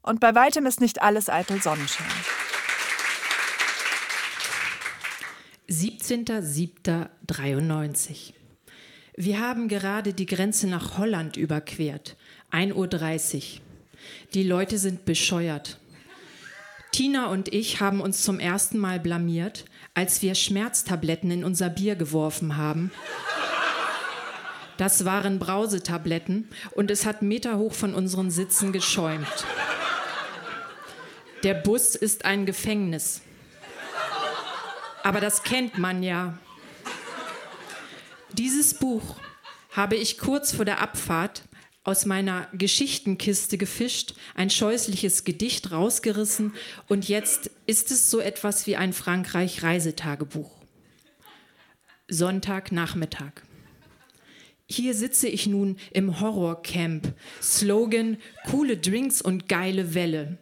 und 0.00 0.20
bei 0.20 0.34
weitem 0.34 0.64
ist 0.64 0.80
nicht 0.80 1.02
alles 1.02 1.28
eitel 1.28 1.60
Sonnenschein. 1.60 2.06
17.07.93. 5.68 8.32
Wir 9.16 9.38
haben 9.38 9.68
gerade 9.68 10.14
die 10.14 10.24
Grenze 10.24 10.66
nach 10.66 10.96
Holland 10.96 11.36
überquert. 11.36 12.16
1.30 12.52 13.56
Uhr. 13.56 13.60
Die 14.32 14.44
Leute 14.44 14.78
sind 14.78 15.04
bescheuert. 15.04 15.78
Tina 16.96 17.26
und 17.26 17.52
ich 17.52 17.82
haben 17.82 18.00
uns 18.00 18.22
zum 18.22 18.40
ersten 18.40 18.78
Mal 18.78 18.98
blamiert, 18.98 19.66
als 19.92 20.22
wir 20.22 20.34
Schmerztabletten 20.34 21.30
in 21.30 21.44
unser 21.44 21.68
Bier 21.68 21.94
geworfen 21.94 22.56
haben. 22.56 22.90
Das 24.78 25.04
waren 25.04 25.38
Brausetabletten 25.38 26.48
und 26.70 26.90
es 26.90 27.04
hat 27.04 27.20
meterhoch 27.20 27.74
von 27.74 27.92
unseren 27.92 28.30
Sitzen 28.30 28.72
geschäumt. 28.72 29.26
Der 31.42 31.52
Bus 31.52 31.96
ist 31.96 32.24
ein 32.24 32.46
Gefängnis. 32.46 33.20
Aber 35.02 35.20
das 35.20 35.42
kennt 35.42 35.76
man 35.76 36.02
ja. 36.02 36.38
Dieses 38.32 38.72
Buch 38.72 39.16
habe 39.72 39.96
ich 39.96 40.16
kurz 40.16 40.54
vor 40.54 40.64
der 40.64 40.80
Abfahrt 40.80 41.42
aus 41.86 42.04
meiner 42.04 42.48
Geschichtenkiste 42.52 43.58
gefischt, 43.58 44.14
ein 44.34 44.50
scheußliches 44.50 45.22
Gedicht 45.22 45.70
rausgerissen 45.70 46.52
und 46.88 47.08
jetzt 47.08 47.50
ist 47.66 47.92
es 47.92 48.10
so 48.10 48.18
etwas 48.18 48.66
wie 48.66 48.76
ein 48.76 48.92
Frankreich-Reisetagebuch. 48.92 50.50
Sonntagnachmittag. 52.08 53.32
Hier 54.68 54.94
sitze 54.94 55.28
ich 55.28 55.46
nun 55.46 55.76
im 55.92 56.20
Horrorcamp. 56.20 57.14
Slogan: 57.40 58.16
coole 58.50 58.76
Drinks 58.76 59.22
und 59.22 59.48
geile 59.48 59.94
Welle. 59.94 60.38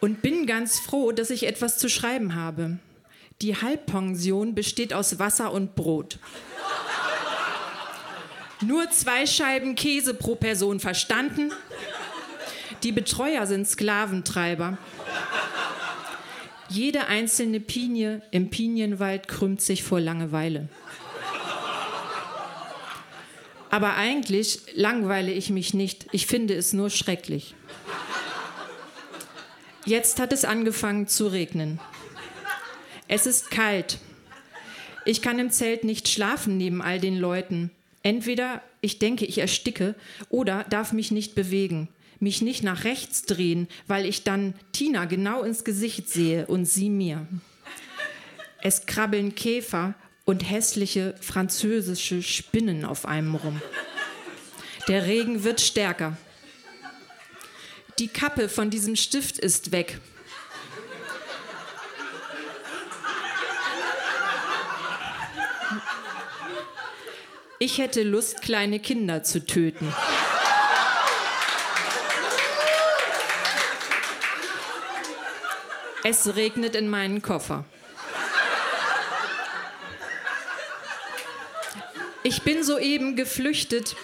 Und 0.00 0.22
bin 0.22 0.46
ganz 0.46 0.78
froh, 0.78 1.10
dass 1.10 1.30
ich 1.30 1.46
etwas 1.46 1.78
zu 1.78 1.88
schreiben 1.88 2.36
habe. 2.36 2.78
Die 3.42 3.56
Halbpension 3.56 4.54
besteht 4.54 4.94
aus 4.94 5.18
Wasser 5.18 5.52
und 5.52 5.74
Brot. 5.74 6.20
Nur 8.62 8.90
zwei 8.90 9.26
Scheiben 9.26 9.74
Käse 9.74 10.14
pro 10.14 10.34
Person 10.34 10.80
verstanden. 10.80 11.52
Die 12.82 12.92
Betreuer 12.92 13.46
sind 13.46 13.68
Sklaventreiber. 13.68 14.78
Jede 16.68 17.06
einzelne 17.06 17.60
Pinie 17.60 18.22
im 18.30 18.50
Pinienwald 18.50 19.28
krümmt 19.28 19.60
sich 19.60 19.82
vor 19.82 20.00
Langeweile. 20.00 20.68
Aber 23.70 23.94
eigentlich 23.94 24.60
langweile 24.74 25.32
ich 25.32 25.50
mich 25.50 25.74
nicht. 25.74 26.06
Ich 26.12 26.26
finde 26.26 26.54
es 26.54 26.72
nur 26.72 26.88
schrecklich. 26.90 27.54
Jetzt 29.84 30.18
hat 30.18 30.32
es 30.32 30.44
angefangen 30.44 31.08
zu 31.08 31.26
regnen. 31.26 31.78
Es 33.06 33.26
ist 33.26 33.50
kalt. 33.50 33.98
Ich 35.04 35.22
kann 35.22 35.38
im 35.38 35.50
Zelt 35.50 35.84
nicht 35.84 36.08
schlafen 36.08 36.56
neben 36.56 36.82
all 36.82 36.98
den 36.98 37.18
Leuten. 37.18 37.70
Entweder 38.06 38.62
ich 38.82 39.00
denke, 39.00 39.24
ich 39.24 39.38
ersticke 39.38 39.96
oder 40.28 40.62
darf 40.70 40.92
mich 40.92 41.10
nicht 41.10 41.34
bewegen, 41.34 41.88
mich 42.20 42.40
nicht 42.40 42.62
nach 42.62 42.84
rechts 42.84 43.24
drehen, 43.24 43.66
weil 43.88 44.06
ich 44.06 44.22
dann 44.22 44.54
Tina 44.70 45.06
genau 45.06 45.42
ins 45.42 45.64
Gesicht 45.64 46.08
sehe 46.08 46.46
und 46.46 46.66
sie 46.66 46.88
mir. 46.88 47.26
Es 48.62 48.86
krabbeln 48.86 49.34
Käfer 49.34 49.96
und 50.24 50.48
hässliche 50.48 51.16
französische 51.20 52.22
Spinnen 52.22 52.84
auf 52.84 53.06
einem 53.06 53.34
rum. 53.34 53.60
Der 54.86 55.06
Regen 55.08 55.42
wird 55.42 55.60
stärker. 55.60 56.16
Die 57.98 58.06
Kappe 58.06 58.48
von 58.48 58.70
diesem 58.70 58.94
Stift 58.94 59.36
ist 59.36 59.72
weg. 59.72 59.98
Ich 67.58 67.78
hätte 67.78 68.02
Lust, 68.02 68.42
kleine 68.42 68.80
Kinder 68.80 69.22
zu 69.22 69.44
töten. 69.44 69.90
Es 76.04 76.36
regnet 76.36 76.76
in 76.76 76.88
meinen 76.88 77.22
Koffer. 77.22 77.64
Ich 82.22 82.42
bin 82.42 82.62
soeben 82.62 83.16
geflüchtet, 83.16 83.96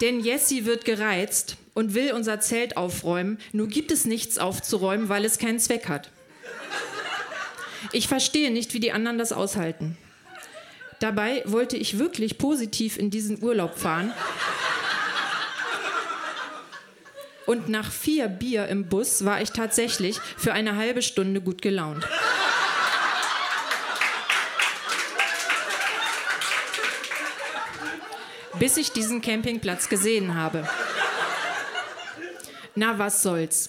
denn 0.00 0.20
Jessie 0.20 0.64
wird 0.64 0.84
gereizt 0.84 1.56
und 1.74 1.94
will 1.94 2.12
unser 2.12 2.38
Zelt 2.38 2.76
aufräumen. 2.76 3.38
Nur 3.52 3.66
gibt 3.66 3.90
es 3.90 4.04
nichts 4.04 4.38
aufzuräumen, 4.38 5.08
weil 5.08 5.24
es 5.24 5.38
keinen 5.38 5.58
Zweck 5.58 5.88
hat. 5.88 6.10
Ich 7.90 8.06
verstehe 8.06 8.52
nicht, 8.52 8.72
wie 8.72 8.80
die 8.80 8.92
anderen 8.92 9.18
das 9.18 9.32
aushalten. 9.32 9.98
Dabei 11.04 11.42
wollte 11.44 11.76
ich 11.76 11.98
wirklich 11.98 12.38
positiv 12.38 12.96
in 12.96 13.10
diesen 13.10 13.42
Urlaub 13.42 13.76
fahren. 13.78 14.10
Und 17.44 17.68
nach 17.68 17.92
vier 17.92 18.26
Bier 18.26 18.68
im 18.68 18.88
Bus 18.88 19.22
war 19.22 19.42
ich 19.42 19.50
tatsächlich 19.50 20.18
für 20.38 20.54
eine 20.54 20.76
halbe 20.76 21.02
Stunde 21.02 21.42
gut 21.42 21.60
gelaunt. 21.60 22.08
Bis 28.58 28.78
ich 28.78 28.90
diesen 28.90 29.20
Campingplatz 29.20 29.90
gesehen 29.90 30.34
habe. 30.34 30.66
Na, 32.74 32.98
was 32.98 33.22
soll's. 33.22 33.68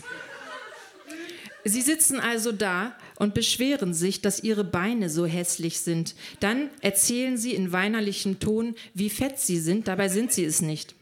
Sie 1.66 1.82
sitzen 1.82 2.22
also 2.22 2.54
da 2.54 2.96
und 3.18 3.34
beschweren 3.34 3.94
sich, 3.94 4.22
dass 4.22 4.44
ihre 4.44 4.64
Beine 4.64 5.10
so 5.10 5.26
hässlich 5.26 5.80
sind. 5.80 6.16
Dann 6.40 6.70
erzählen 6.82 7.38
sie 7.38 7.54
in 7.54 7.72
weinerlichem 7.72 8.40
Ton, 8.40 8.76
wie 8.94 9.10
fett 9.10 9.40
sie 9.40 9.60
sind, 9.60 9.88
dabei 9.88 10.10
sind 10.10 10.32
sie 10.32 10.46
es 10.46 10.62
nicht. 10.62 10.96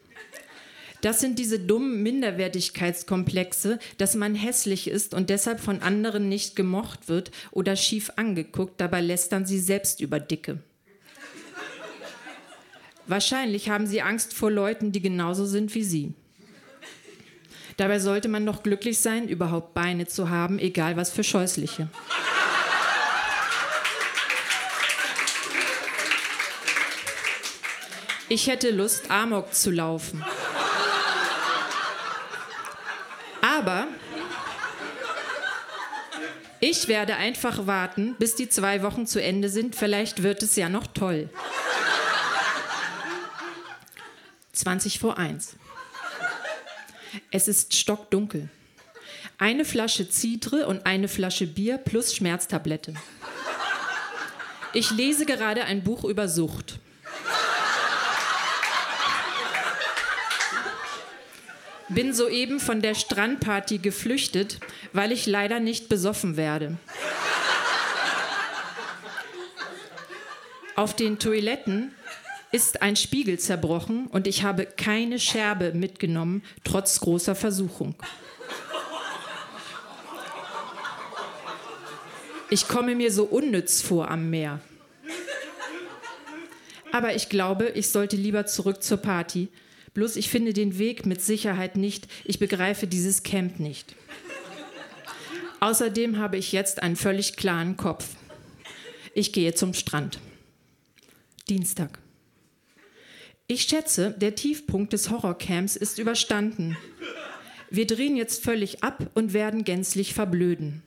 Das 1.01 1.19
sind 1.19 1.37
diese 1.37 1.59
dummen 1.59 2.01
Minderwertigkeitskomplexe, 2.01 3.77
dass 3.97 4.15
man 4.15 4.35
hässlich 4.35 4.87
ist 4.87 5.13
und 5.13 5.29
deshalb 5.29 5.59
von 5.59 5.81
anderen 5.81 6.29
nicht 6.29 6.55
gemocht 6.55 7.09
wird 7.09 7.29
oder 7.51 7.75
schief 7.75 8.13
angeguckt, 8.15 8.79
dabei 8.79 9.01
lästern 9.01 9.45
sie 9.45 9.59
selbst 9.59 9.99
über 9.99 10.21
Dicke. 10.21 10.59
Wahrscheinlich 13.05 13.69
haben 13.69 13.85
sie 13.85 14.01
Angst 14.01 14.33
vor 14.33 14.49
Leuten, 14.49 14.93
die 14.93 15.01
genauso 15.01 15.45
sind 15.45 15.75
wie 15.75 15.83
sie. 15.83 16.13
Dabei 17.77 17.99
sollte 17.99 18.27
man 18.29 18.45
doch 18.45 18.63
glücklich 18.63 18.99
sein, 18.99 19.27
überhaupt 19.27 19.73
Beine 19.73 20.07
zu 20.07 20.29
haben, 20.29 20.59
egal 20.59 20.95
was 20.97 21.09
für 21.09 21.23
scheußliche. 21.23 21.89
Ich 28.29 28.47
hätte 28.47 28.71
Lust, 28.71 29.11
Amok 29.11 29.53
zu 29.53 29.69
laufen. 29.69 30.23
Aber 33.41 33.87
ich 36.59 36.87
werde 36.87 37.15
einfach 37.17 37.67
warten, 37.67 38.15
bis 38.17 38.35
die 38.35 38.47
zwei 38.49 38.81
Wochen 38.83 39.05
zu 39.05 39.21
Ende 39.21 39.49
sind. 39.49 39.75
Vielleicht 39.75 40.23
wird 40.23 40.41
es 40.41 40.55
ja 40.55 40.69
noch 40.69 40.87
toll. 40.87 41.29
20 44.53 44.99
vor 44.99 45.17
1. 45.17 45.57
Es 47.31 47.47
ist 47.47 47.75
stockdunkel. 47.75 48.49
Eine 49.37 49.65
Flasche 49.65 50.09
Zitre 50.09 50.67
und 50.67 50.85
eine 50.85 51.07
Flasche 51.07 51.47
Bier 51.47 51.77
plus 51.77 52.15
Schmerztablette. 52.15 52.93
Ich 54.73 54.91
lese 54.91 55.25
gerade 55.25 55.65
ein 55.65 55.83
Buch 55.83 56.03
über 56.03 56.27
Sucht. 56.27 56.79
Bin 61.89 62.13
soeben 62.13 62.59
von 62.59 62.81
der 62.81 62.95
Strandparty 62.95 63.77
geflüchtet, 63.77 64.59
weil 64.93 65.11
ich 65.11 65.27
leider 65.27 65.59
nicht 65.59 65.89
besoffen 65.89 66.37
werde. 66.37 66.77
Auf 70.75 70.95
den 70.95 71.19
Toiletten 71.19 71.93
ist 72.53 72.81
ein 72.81 72.95
Spiegel 72.95 73.37
zerbrochen 73.37 74.07
und 74.07 74.27
ich 74.27 74.43
habe 74.43 74.65
keine 74.65 75.19
Scherbe 75.19 75.73
mitgenommen, 75.73 76.41
trotz 76.63 77.01
großer 77.01 77.35
Versuchung. 77.35 77.95
Ich 82.49 82.69
komme 82.69 82.95
mir 82.95 83.11
so 83.11 83.25
unnütz 83.25 83.81
vor 83.81 84.09
am 84.09 84.29
Meer. 84.29 84.61
Aber 86.93 87.15
ich 87.15 87.27
glaube, 87.27 87.69
ich 87.69 87.89
sollte 87.89 88.15
lieber 88.15 88.45
zurück 88.45 88.83
zur 88.83 88.97
Party, 88.97 89.49
Bloß 89.93 90.15
ich 90.15 90.29
finde 90.29 90.53
den 90.53 90.79
Weg 90.79 91.05
mit 91.05 91.21
Sicherheit 91.21 91.77
nicht. 91.77 92.07
Ich 92.25 92.39
begreife 92.39 92.87
dieses 92.87 93.23
Camp 93.23 93.59
nicht. 93.59 93.95
Außerdem 95.59 96.17
habe 96.17 96.37
ich 96.37 96.51
jetzt 96.51 96.81
einen 96.81 96.95
völlig 96.95 97.35
klaren 97.35 97.77
Kopf. 97.77 98.15
Ich 99.13 99.31
gehe 99.31 99.53
zum 99.53 99.73
Strand. 99.73 100.19
Dienstag. 101.47 102.02
Ich 103.53 103.65
schätze, 103.65 104.09
der 104.09 104.33
Tiefpunkt 104.33 104.93
des 104.93 105.11
Horrorcamps 105.11 105.75
ist 105.75 105.99
überstanden. 105.99 106.75
Wir 107.69 107.85
drehen 107.85 108.15
jetzt 108.15 108.43
völlig 108.43 108.83
ab 108.83 109.11
und 109.13 109.33
werden 109.33 109.63
gänzlich 109.63 110.15
verblöden. 110.15 110.81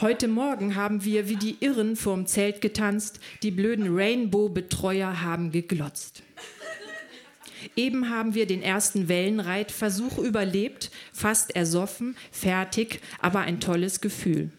Heute 0.00 0.26
Morgen 0.26 0.74
haben 0.74 1.04
wir 1.04 1.28
wie 1.28 1.36
die 1.36 1.58
Irren 1.60 1.94
vorm 1.94 2.26
Zelt 2.26 2.60
getanzt, 2.60 3.20
die 3.44 3.52
blöden 3.52 3.96
Rainbow-Betreuer 3.96 5.22
haben 5.22 5.52
geglotzt. 5.52 6.24
Eben 7.76 8.10
haben 8.10 8.34
wir 8.34 8.46
den 8.46 8.62
ersten 8.62 9.06
Wellenreitversuch 9.06 10.18
überlebt, 10.18 10.90
fast 11.12 11.54
ersoffen, 11.54 12.16
fertig, 12.32 12.98
aber 13.20 13.38
ein 13.42 13.60
tolles 13.60 14.00
Gefühl. 14.00 14.50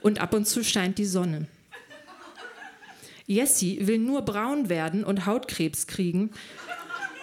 Und 0.00 0.18
ab 0.18 0.32
und 0.32 0.48
zu 0.48 0.64
scheint 0.64 0.96
die 0.96 1.04
Sonne. 1.04 1.46
Jessie 3.30 3.86
will 3.86 3.98
nur 3.98 4.22
braun 4.22 4.68
werden 4.68 5.04
und 5.04 5.24
Hautkrebs 5.24 5.86
kriegen. 5.86 6.30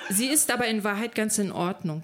Sie 0.09 0.27
ist 0.27 0.51
aber 0.51 0.65
in 0.65 0.85
Wahrheit 0.85 1.15
ganz 1.15 1.37
in 1.37 1.51
Ordnung. 1.51 2.01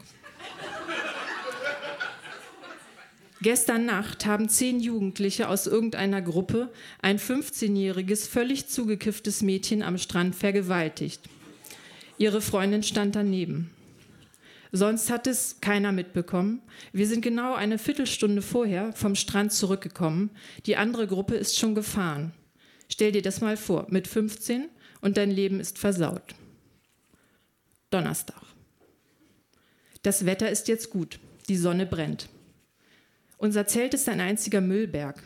Gestern 3.41 3.85
Nacht 3.85 4.25
haben 4.25 4.49
zehn 4.49 4.81
Jugendliche 4.81 5.47
aus 5.47 5.67
irgendeiner 5.67 6.21
Gruppe 6.21 6.69
ein 7.01 7.17
15-jähriges, 7.17 8.27
völlig 8.27 8.67
zugekifftes 8.67 9.41
Mädchen 9.41 9.81
am 9.81 9.97
Strand 9.97 10.35
vergewaltigt. 10.35 11.21
Ihre 12.17 12.41
Freundin 12.41 12.83
stand 12.83 13.15
daneben. 13.15 13.71
Sonst 14.73 15.09
hat 15.11 15.27
es 15.27 15.61
keiner 15.61 15.93
mitbekommen. 15.93 16.61
Wir 16.91 17.07
sind 17.07 17.21
genau 17.21 17.53
eine 17.53 17.77
Viertelstunde 17.77 18.41
vorher 18.41 18.91
vom 18.91 19.15
Strand 19.15 19.53
zurückgekommen. 19.53 20.29
Die 20.65 20.75
andere 20.75 21.07
Gruppe 21.07 21.35
ist 21.35 21.57
schon 21.57 21.73
gefahren. 21.73 22.33
Stell 22.89 23.11
dir 23.11 23.21
das 23.21 23.41
mal 23.41 23.57
vor, 23.57 23.87
mit 23.89 24.07
15 24.07 24.69
und 25.01 25.17
dein 25.17 25.31
Leben 25.31 25.59
ist 25.59 25.77
versaut. 25.77 26.35
Donnerstag. 27.89 28.41
Das 30.01 30.25
Wetter 30.25 30.49
ist 30.49 30.67
jetzt 30.67 30.89
gut. 30.89 31.19
Die 31.47 31.57
Sonne 31.57 31.85
brennt. 31.85 32.29
Unser 33.37 33.67
Zelt 33.67 33.93
ist 33.93 34.07
ein 34.09 34.21
einziger 34.21 34.61
Müllberg. 34.61 35.21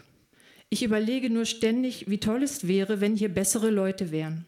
Ich 0.69 0.83
überlege 0.83 1.29
nur 1.29 1.45
ständig, 1.45 2.09
wie 2.09 2.19
toll 2.19 2.43
es 2.43 2.67
wäre, 2.67 2.99
wenn 2.99 3.15
hier 3.15 3.29
bessere 3.29 3.69
Leute 3.69 4.11
wären. 4.11 4.45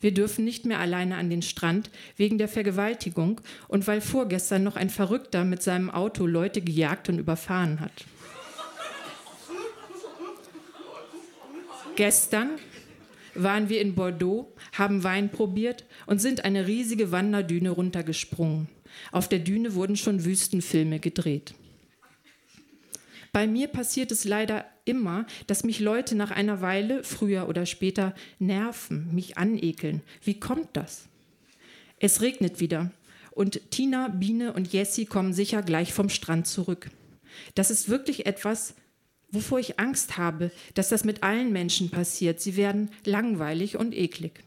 Wir 0.00 0.12
dürfen 0.14 0.44
nicht 0.44 0.64
mehr 0.64 0.78
alleine 0.78 1.16
an 1.16 1.30
den 1.30 1.42
Strand 1.42 1.90
wegen 2.16 2.38
der 2.38 2.48
Vergewaltigung 2.48 3.40
und 3.68 3.86
weil 3.86 4.00
vorgestern 4.00 4.62
noch 4.62 4.76
ein 4.76 4.90
Verrückter 4.90 5.44
mit 5.44 5.62
seinem 5.62 5.90
Auto 5.90 6.26
Leute 6.26 6.60
gejagt 6.60 7.08
und 7.08 7.18
überfahren 7.18 7.80
hat. 7.80 8.04
Gestern 11.96 12.50
waren 13.34 13.68
wir 13.70 13.80
in 13.80 13.94
Bordeaux, 13.94 14.52
haben 14.72 15.02
Wein 15.02 15.30
probiert 15.30 15.84
und 16.06 16.20
sind 16.20 16.44
eine 16.44 16.66
riesige 16.66 17.10
Wanderdüne 17.10 17.70
runtergesprungen. 17.70 18.68
Auf 19.12 19.28
der 19.28 19.38
Düne 19.38 19.74
wurden 19.74 19.96
schon 19.96 20.24
Wüstenfilme 20.24 21.00
gedreht. 21.00 21.54
Bei 23.32 23.46
mir 23.46 23.68
passiert 23.68 24.12
es 24.12 24.24
leider 24.24 24.64
immer, 24.84 25.26
dass 25.46 25.64
mich 25.64 25.80
Leute 25.80 26.14
nach 26.14 26.30
einer 26.30 26.60
Weile, 26.60 27.02
früher 27.02 27.48
oder 27.48 27.66
später, 27.66 28.14
nerven, 28.38 29.14
mich 29.14 29.36
anekeln. 29.36 30.02
Wie 30.22 30.38
kommt 30.38 30.68
das? 30.74 31.08
Es 31.98 32.20
regnet 32.20 32.60
wieder 32.60 32.90
und 33.30 33.70
Tina, 33.70 34.08
Biene 34.08 34.52
und 34.52 34.72
Jessie 34.72 35.06
kommen 35.06 35.32
sicher 35.34 35.62
gleich 35.62 35.92
vom 35.92 36.08
Strand 36.08 36.46
zurück. 36.46 36.90
Das 37.54 37.70
ist 37.70 37.88
wirklich 37.88 38.24
etwas, 38.24 38.74
wovor 39.30 39.58
ich 39.58 39.78
Angst 39.78 40.18
habe, 40.18 40.50
dass 40.74 40.88
das 40.88 41.04
mit 41.04 41.22
allen 41.22 41.52
Menschen 41.52 41.90
passiert. 41.90 42.40
Sie 42.40 42.56
werden 42.56 42.90
langweilig 43.04 43.76
und 43.76 43.94
eklig. 43.94 44.44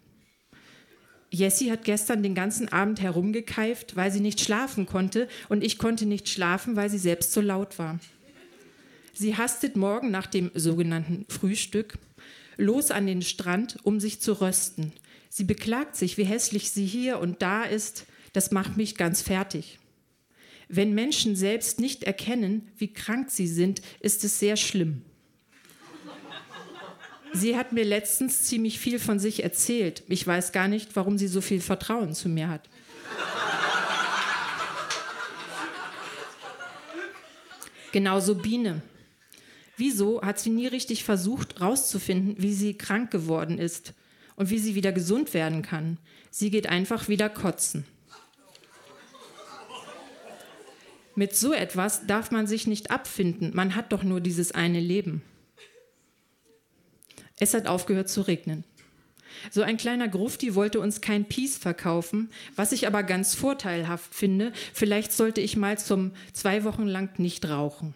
Jessie 1.31 1.71
hat 1.71 1.83
gestern 1.83 2.23
den 2.23 2.33
ganzen 2.33 2.69
Abend 2.69 3.01
herumgekeift, 3.01 3.95
weil 3.95 4.11
sie 4.11 4.19
nicht 4.19 4.41
schlafen 4.41 4.85
konnte 4.85 5.27
und 5.47 5.63
ich 5.63 5.77
konnte 5.77 6.05
nicht 6.05 6.27
schlafen, 6.27 6.75
weil 6.75 6.89
sie 6.89 6.97
selbst 6.97 7.33
so 7.33 7.41
laut 7.41 7.77
war. 7.77 7.99
Sie 9.13 9.35
hastet 9.35 9.75
morgen 9.75 10.11
nach 10.11 10.27
dem 10.27 10.49
sogenannten 10.55 11.25
Frühstück 11.29 11.97
los 12.57 12.91
an 12.91 13.05
den 13.05 13.21
Strand, 13.21 13.77
um 13.83 13.99
sich 13.99 14.21
zu 14.21 14.41
rösten. 14.41 14.91
Sie 15.29 15.43
beklagt 15.43 15.95
sich, 15.95 16.17
wie 16.17 16.23
hässlich 16.23 16.71
sie 16.71 16.85
hier 16.85 17.19
und 17.19 17.41
da 17.41 17.63
ist. 17.63 18.05
Das 18.33 18.51
macht 18.51 18.77
mich 18.77 18.95
ganz 18.95 19.21
fertig. 19.21 19.78
Wenn 20.71 20.93
Menschen 20.93 21.35
selbst 21.35 21.79
nicht 21.79 22.03
erkennen, 22.03 22.69
wie 22.77 22.93
krank 22.93 23.31
sie 23.31 23.47
sind, 23.47 23.81
ist 24.01 24.23
es 24.23 24.37
sehr 24.37 24.55
schlimm. 24.55 25.01
Sie 27.33 27.57
hat 27.57 27.73
mir 27.73 27.83
letztens 27.83 28.43
ziemlich 28.43 28.79
viel 28.79 28.99
von 28.99 29.19
sich 29.19 29.43
erzählt. 29.43 30.03
Ich 30.07 30.25
weiß 30.25 30.51
gar 30.51 30.67
nicht, 30.67 30.95
warum 30.95 31.17
sie 31.17 31.27
so 31.27 31.41
viel 31.41 31.59
Vertrauen 31.59 32.13
zu 32.13 32.29
mir 32.29 32.49
hat. 32.49 32.69
Genauso 37.91 38.35
Biene. 38.35 38.83
Wieso 39.75 40.21
hat 40.21 40.39
sie 40.39 40.51
nie 40.51 40.67
richtig 40.67 41.03
versucht, 41.03 41.61
rauszufinden, 41.61 42.35
wie 42.37 42.53
sie 42.53 42.77
krank 42.77 43.09
geworden 43.09 43.57
ist 43.57 43.93
und 44.35 44.51
wie 44.51 44.59
sie 44.59 44.75
wieder 44.75 44.91
gesund 44.91 45.33
werden 45.33 45.63
kann? 45.63 45.97
Sie 46.29 46.51
geht 46.51 46.67
einfach 46.67 47.07
wieder 47.07 47.29
kotzen. 47.29 47.85
Mit 51.19 51.35
so 51.35 51.51
etwas 51.51 52.07
darf 52.07 52.31
man 52.31 52.47
sich 52.47 52.65
nicht 52.65 52.91
abfinden. 52.91 53.51
Man 53.53 53.75
hat 53.75 53.91
doch 53.91 54.03
nur 54.03 54.21
dieses 54.21 54.53
eine 54.53 54.79
Leben. 54.79 55.21
Es 57.41 57.53
hat 57.53 57.67
aufgehört 57.67 58.07
zu 58.07 58.21
regnen. 58.21 58.63
So 59.51 59.61
ein 59.61 59.75
kleiner 59.75 60.07
Grufti 60.07 60.55
wollte 60.55 60.79
uns 60.79 61.01
kein 61.01 61.25
Peace 61.25 61.57
verkaufen, 61.57 62.29
was 62.55 62.71
ich 62.71 62.87
aber 62.87 63.03
ganz 63.03 63.35
vorteilhaft 63.35 64.15
finde. 64.15 64.53
Vielleicht 64.73 65.11
sollte 65.11 65.41
ich 65.41 65.57
mal 65.57 65.77
zum 65.77 66.11
zwei 66.31 66.63
Wochen 66.63 66.87
lang 66.87 67.19
nicht 67.19 67.49
rauchen. 67.49 67.95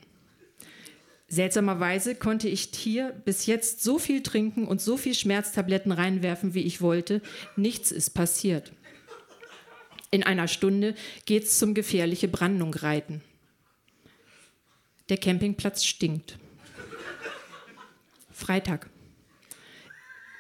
Seltsamerweise 1.30 2.16
konnte 2.16 2.50
ich 2.50 2.72
hier 2.74 3.14
bis 3.24 3.46
jetzt 3.46 3.84
so 3.84 4.00
viel 4.00 4.22
trinken 4.22 4.68
und 4.68 4.82
so 4.82 4.98
viel 4.98 5.14
Schmerztabletten 5.14 5.94
reinwerfen, 5.94 6.56
wie 6.56 6.64
ich 6.64 6.82
wollte. 6.82 7.22
Nichts 7.56 7.94
ist 7.94 8.10
passiert. 8.10 8.74
In 10.14 10.22
einer 10.22 10.48
Stunde 10.48 10.94
geht's 11.26 11.58
zum 11.58 11.74
gefährliche 11.74 12.28
Brandung 12.28 12.72
reiten. 12.76 13.24
Der 15.10 15.18
Campingplatz 15.18 15.84
stinkt. 15.84 16.38
Freitag. 18.32 18.92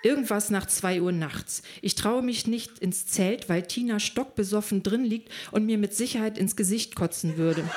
Irgendwas 0.03 0.51
nach 0.51 0.67
zwei 0.67 1.01
Uhr 1.01 1.11
nachts. 1.11 1.63
Ich 1.81 1.95
traue 1.95 2.21
mich 2.21 2.45
nicht 2.45 2.77
ins 2.77 3.07
Zelt, 3.07 3.49
weil 3.49 3.63
Tina 3.63 3.99
stockbesoffen 3.99 4.83
drin 4.83 5.05
liegt 5.05 5.31
und 5.49 5.65
mir 5.65 5.79
mit 5.79 5.95
Sicherheit 5.95 6.37
ins 6.37 6.55
Gesicht 6.55 6.95
kotzen 6.95 7.37
würde. 7.37 7.67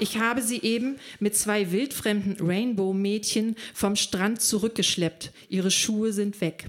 Ich 0.00 0.18
habe 0.18 0.42
sie 0.42 0.62
eben 0.62 0.96
mit 1.20 1.36
zwei 1.36 1.70
wildfremden 1.70 2.44
Rainbow-Mädchen 2.44 3.54
vom 3.72 3.94
Strand 3.94 4.42
zurückgeschleppt. 4.42 5.30
Ihre 5.48 5.70
Schuhe 5.70 6.12
sind 6.12 6.40
weg. 6.40 6.68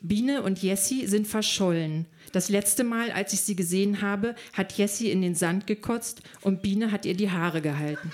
Biene 0.00 0.42
und 0.42 0.62
Jessie 0.62 1.06
sind 1.06 1.26
verschollen. 1.26 2.06
Das 2.32 2.48
letzte 2.48 2.84
Mal, 2.84 3.10
als 3.10 3.32
ich 3.32 3.42
sie 3.42 3.56
gesehen 3.56 4.00
habe, 4.00 4.34
hat 4.54 4.72
Jessie 4.72 5.10
in 5.10 5.20
den 5.20 5.34
Sand 5.34 5.66
gekotzt 5.66 6.22
und 6.40 6.62
Biene 6.62 6.90
hat 6.90 7.04
ihr 7.04 7.14
die 7.14 7.30
Haare 7.30 7.60
gehalten. 7.60 8.10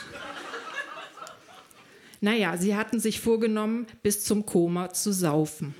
Naja, 2.20 2.56
sie 2.56 2.74
hatten 2.74 2.98
sich 2.98 3.20
vorgenommen, 3.20 3.86
bis 4.02 4.24
zum 4.24 4.46
Koma 4.46 4.92
zu 4.92 5.12
saufen. 5.12 5.74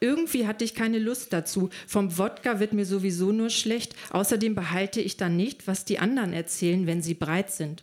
Irgendwie 0.00 0.46
hatte 0.46 0.64
ich 0.64 0.74
keine 0.74 0.98
Lust 0.98 1.32
dazu. 1.32 1.70
Vom 1.86 2.18
Wodka 2.18 2.58
wird 2.58 2.72
mir 2.72 2.86
sowieso 2.86 3.32
nur 3.32 3.50
schlecht. 3.50 3.94
Außerdem 4.10 4.54
behalte 4.54 5.00
ich 5.00 5.16
dann 5.16 5.36
nicht, 5.36 5.66
was 5.66 5.84
die 5.84 5.98
anderen 5.98 6.32
erzählen, 6.32 6.86
wenn 6.86 7.02
sie 7.02 7.14
breit 7.14 7.50
sind. 7.50 7.82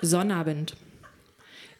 Sonnabend. 0.00 0.76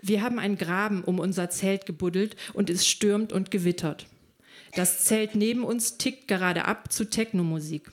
Wir 0.01 0.23
haben 0.23 0.39
einen 0.39 0.57
Graben 0.57 1.03
um 1.03 1.19
unser 1.19 1.51
Zelt 1.51 1.87
gebuddelt 1.87 2.37
und 2.53 2.71
es 2.71 2.87
stürmt 2.87 3.33
und 3.33 3.51
gewittert. 3.51 4.07
Das 4.75 5.05
Zelt 5.05 5.35
neben 5.35 5.65
uns 5.65 5.99
tickt 5.99 6.29
gerade 6.29 6.65
ab 6.67 6.93
zu 6.93 7.05
Technomusik. 7.05 7.91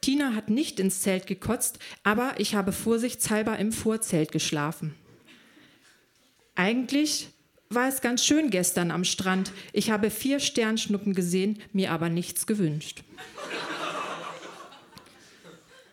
Tina 0.00 0.34
hat 0.34 0.48
nicht 0.48 0.78
ins 0.78 1.00
Zelt 1.00 1.26
gekotzt, 1.26 1.78
aber 2.04 2.34
ich 2.38 2.54
habe 2.54 2.72
vorsichtshalber 2.72 3.58
im 3.58 3.72
Vorzelt 3.72 4.30
geschlafen. 4.30 4.94
Eigentlich 6.54 7.28
war 7.68 7.88
es 7.88 8.00
ganz 8.00 8.24
schön 8.24 8.50
gestern 8.50 8.90
am 8.90 9.04
Strand. 9.04 9.52
Ich 9.72 9.90
habe 9.90 10.10
vier 10.10 10.40
Sternschnuppen 10.40 11.14
gesehen, 11.14 11.60
mir 11.72 11.92
aber 11.92 12.08
nichts 12.08 12.46
gewünscht. 12.46 13.02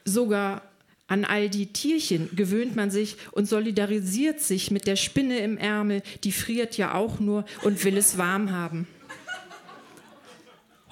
Sogar 0.05 0.61
an 1.07 1.23
all 1.25 1.49
die 1.49 1.67
Tierchen 1.67 2.29
gewöhnt 2.35 2.75
man 2.75 2.89
sich 2.89 3.17
und 3.31 3.47
solidarisiert 3.47 4.39
sich 4.39 4.71
mit 4.71 4.87
der 4.87 4.95
Spinne 4.95 5.39
im 5.39 5.57
Ärmel, 5.57 6.01
die 6.23 6.31
friert 6.31 6.77
ja 6.77 6.93
auch 6.93 7.19
nur 7.19 7.45
und 7.63 7.83
will 7.83 7.97
es 7.97 8.17
warm 8.17 8.51
haben. 8.51 8.87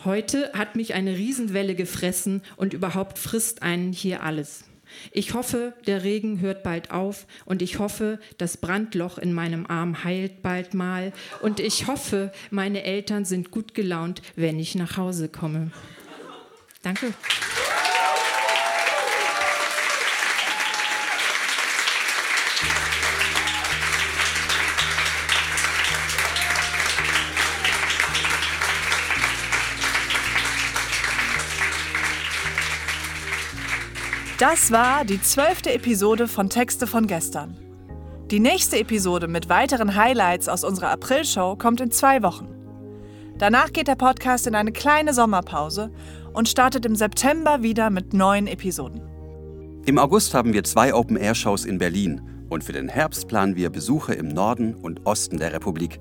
Heute 0.06 0.52
hat 0.54 0.76
mich 0.76 0.93
eine 0.93 1.17
Riesenwelle 1.17 1.76
gefressen 1.76 2.41
und 2.58 2.73
überhaupt 2.73 3.17
frisst 3.17 3.63
einen 3.63 3.93
hier 3.93 4.21
alles. 4.21 4.65
Ich 5.12 5.34
hoffe, 5.34 5.73
der 5.88 6.04
Regen 6.04 6.39
hört 6.41 6.62
bald 6.62 6.91
auf 6.91 7.26
und 7.45 7.62
ich 7.62 7.80
hoffe, 7.80 8.19
das 8.38 8.58
Brandloch 8.58 9.17
in 9.17 9.34
meinem 9.34 9.65
Arm 9.65 10.04
heilt 10.04 10.41
bald 10.41 10.73
mal 10.73 11.13
und 11.41 11.60
ich 11.60 11.88
hoffe, 11.88 12.32
meine 12.52 12.84
Eltern 12.84 13.26
sind 13.26 13.49
gut 13.49 13.73
gelaunt, 13.73 14.21
wenn 14.36 14.60
ich 14.60 14.76
nach 14.76 14.97
Hause 14.97 15.30
komme. 15.30 15.71
Danke. 16.82 17.13
Das 34.39 34.72
war 34.72 35.06
die 35.06 35.22
zwölfte 35.22 35.72
Episode 35.72 36.28
von 36.28 36.50
Texte 36.50 36.88
von 36.88 37.06
gestern. 37.06 37.56
Die 38.32 38.39
nächste 38.39 38.80
Episode 38.80 39.28
mit 39.28 39.48
weiteren 39.48 39.96
Highlights 39.96 40.50
aus 40.50 40.63
unserer 40.63 40.89
April-Show 40.89 41.56
kommt 41.56 41.80
in 41.82 41.91
zwei 41.91 42.24
Wochen. 42.24 42.48
Danach 43.38 43.72
geht 43.72 43.88
der 43.88 43.96
Podcast 43.96 44.48
in 44.48 44.56
eine 44.56 44.72
kleine 44.72 45.13
Sommerpause 45.13 45.91
und 46.34 46.50
startet 46.50 46.84
im 46.88 46.96
September 46.96 47.62
wieder 47.62 47.91
mit 47.91 48.15
neuen 48.15 48.48
Episoden. 48.48 49.02
Im 49.86 50.00
August 50.00 50.34
haben 50.34 50.54
wir 50.54 50.63
zwei 50.63 50.96
Open-Air-Shows 50.96 51.65
in 51.65 51.78
Berlin 51.78 52.22
und 52.50 52.63
für 52.63 52.74
den 52.74 52.89
Herbst 52.89 53.28
planen 53.28 53.56
wir 53.56 53.69
Besuche 53.69 54.15
im 54.15 54.30
Norden 54.30 54.74
und 54.74 55.06
Osten 55.06 55.38
der 55.38 55.54
Republik. 55.54 56.00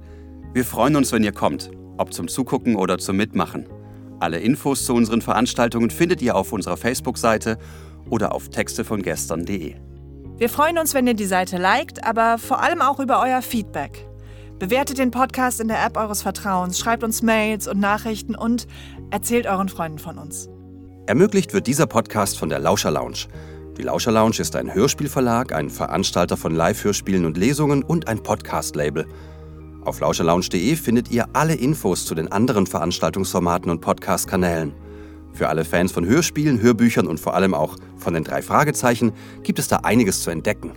Wir 0.55 0.65
freuen 0.65 0.97
uns, 0.97 1.13
wenn 1.13 1.23
ihr 1.23 1.33
kommt, 1.33 1.71
ob 1.99 2.15
zum 2.15 2.29
Zugucken 2.29 2.77
oder 2.77 2.97
zum 2.97 3.19
Mitmachen. 3.19 3.67
Alle 4.21 4.39
Infos 4.39 4.87
zu 4.87 4.95
unseren 4.95 5.21
Veranstaltungen 5.21 5.91
findet 5.91 6.23
ihr 6.23 6.37
auf 6.37 6.53
unserer 6.53 6.77
Facebook-Seite 6.77 7.59
oder 8.11 8.35
auf 8.35 8.49
textevongestern.de. 8.49 9.75
Wir 10.39 10.49
freuen 10.49 10.79
uns, 10.79 10.95
wenn 10.95 11.07
ihr 11.07 11.15
die 11.15 11.27
Seite 11.27 11.59
liked, 11.59 12.05
aber 12.05 12.39
vor 12.39 12.61
allem 12.61 12.81
auch 12.81 13.01
über 13.01 13.23
euer 13.23 13.43
Feedback. 13.43 14.07
Bewertet 14.59 14.99
den 14.99 15.11
Podcast 15.11 15.61
in 15.61 15.69
der 15.69 15.85
App 15.85 15.97
eures 15.97 16.23
Vertrauens, 16.23 16.79
schreibt 16.79 17.05
uns 17.05 17.23
Mails 17.23 17.69
und 17.69 17.81
Nachrichten 17.81 18.35
und 18.35 18.67
erzählt 19.11 19.47
euren 19.47 19.69
Freunden 19.69 19.99
von 19.99 20.19
uns. 20.19 20.49
Ermöglicht 21.07 21.53
wird 21.53 21.67
dieser 21.67 21.87
Podcast 21.87 22.39
von 22.39 22.49
der 22.49 22.61
Lauscher 22.61 22.91
Lounge. 22.91 23.27
Die 23.77 23.83
Lauscher 23.83 24.13
Lounge 24.13 24.39
ist 24.39 24.55
ein 24.55 24.73
Hörspielverlag, 24.73 25.53
ein 25.53 25.71
Veranstalter 25.71 26.37
von 26.37 26.55
Live-Hörspielen 26.55 27.25
und 27.25 27.37
Lesungen 27.37 27.83
und 27.83 28.07
ein 28.07 28.23
Podcast-Label. 28.23 29.07
Auf 29.85 29.99
lauscherlounge.de 29.99 30.77
findet 30.77 31.11
ihr 31.11 31.27
alle 31.33 31.55
Infos 31.55 32.05
zu 32.05 32.15
den 32.15 32.31
anderen 32.31 32.67
Veranstaltungsformaten 32.67 33.71
und 33.71 33.81
Podcast-Kanälen. 33.81 34.75
Für 35.33 35.49
alle 35.49 35.65
Fans 35.65 35.93
von 35.93 36.07
Hörspielen, 36.07 36.61
Hörbüchern 36.61 37.07
und 37.07 37.19
vor 37.19 37.35
allem 37.35 37.55
auch 37.55 37.77
von 37.97 38.15
den 38.15 38.25
drei 38.25 38.43
Fragezeichen 38.43 39.13
gibt 39.43 39.59
es 39.59 39.69
da 39.69 39.77
einiges 39.79 40.23
zu 40.23 40.31
entdecken. 40.31 40.73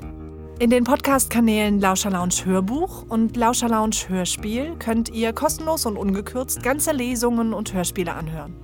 In 0.58 0.70
den 0.70 0.86
Podcast-Kanälen 0.86 1.82
Lauscher 1.82 2.12
Lounge 2.12 2.46
Hörbuch 2.46 3.06
und 3.10 3.36
Lauscher 3.36 3.68
Lounge 3.68 4.08
Hörspiel 4.08 4.76
könnt 4.80 5.10
ihr 5.10 5.34
kostenlos 5.34 5.86
und 5.86 5.98
ungekürzt 5.98 6.63
ganze 6.63 6.94
Lesungen 6.94 7.54
und 7.54 7.74
Hörspiele 7.74 8.13
anhören. 8.13 8.56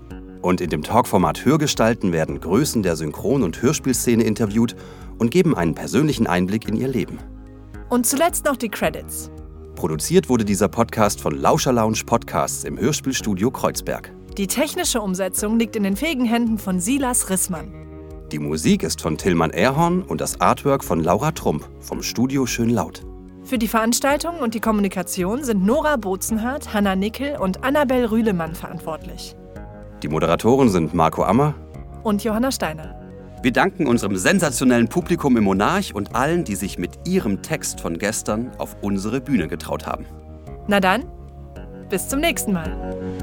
Und 0.42 0.62
in 0.62 0.70
dem 0.70 0.84
Talkformat 0.84 1.44
Hörgestalten 1.44 2.14
werden 2.14 2.40
Größen 2.40 2.82
der 2.82 2.96
Synchron- 2.96 3.44
und 3.44 3.62
Hörspielszene 3.62 4.24
interviewt 4.24 4.76
und 5.18 5.32
geben 5.32 5.56
einen 5.56 5.76
persönlichen 5.76 6.28
Einblick 6.28 6.68
in 6.68 6.78
ihr 6.78 6.88
Leben. 6.88 7.20
Und 7.90 8.06
zuletzt 8.06 8.46
noch 8.46 8.56
die 8.56 8.70
Credits. 8.70 9.30
Produziert 9.76 10.30
wurde 10.30 10.46
dieser 10.46 10.70
Podcast 10.70 11.20
von 11.20 11.38
Lauscher 11.38 11.74
Lounge 11.74 12.04
Podcasts 12.06 12.64
im 12.64 12.80
Hörspielstudio 12.80 13.52
Kreuzberg. 13.52 14.14
Die 14.42 14.48
technische 14.48 15.02
Umsetzung 15.02 15.60
liegt 15.60 15.76
in 15.76 15.84
den 15.84 15.96
fähigen 15.96 16.26
Händen 16.26 16.58
von 16.58 16.80
Silas 16.80 17.30
Rissmann. 17.30 17.72
Die 18.32 18.40
Musik 18.40 18.82
ist 18.82 19.00
von 19.00 19.16
Tillmann 19.16 19.52
Erhorn 19.52 20.02
und 20.02 20.20
das 20.20 20.42
Artwork 20.42 20.84
von 20.84 21.04
Laura 21.04 21.30
Trump 21.30 21.70
vom 21.80 22.02
Studio 22.02 22.48
Schön 22.48 22.72
Laut. 22.72 23.06
Für 23.44 23.60
die 23.60 23.68
Veranstaltung 23.68 24.40
und 24.40 24.56
die 24.56 24.60
Kommunikation 24.60 25.44
sind 25.44 25.64
Nora 25.64 25.96
Bozenhardt, 25.96 26.74
Hanna 26.74 26.96
Nickel 26.96 27.38
und 27.38 27.64
Annabel 27.64 28.06
Rühlemann 28.06 28.56
verantwortlich. 28.56 29.36
Die 30.02 30.08
Moderatoren 30.08 30.70
sind 30.70 30.96
Marco 30.96 31.22
Ammer 31.24 31.54
und 32.02 32.24
Johanna 32.24 32.52
Steiner. 32.52 33.00
Wir 33.44 33.52
danken 33.52 33.86
unserem 33.86 34.18
sensationellen 34.18 34.88
Publikum 34.88 35.38
im 35.38 35.44
Monarch 35.44 35.94
und 35.94 36.16
allen, 36.16 36.46
die 36.46 36.56
sich 36.56 36.80
mit 36.80 37.08
ihrem 37.08 37.44
Text 37.44 37.80
von 37.80 38.00
gestern 38.00 38.50
auf 38.58 38.76
unsere 38.82 39.22
Bühne 39.22 39.48
getraut 39.48 39.86
haben. 39.86 40.08
Na 40.68 40.80
dann, 40.80 41.04
bis 41.92 42.08
zum 42.08 42.22
nächsten 42.22 42.54
Mal. 42.54 43.21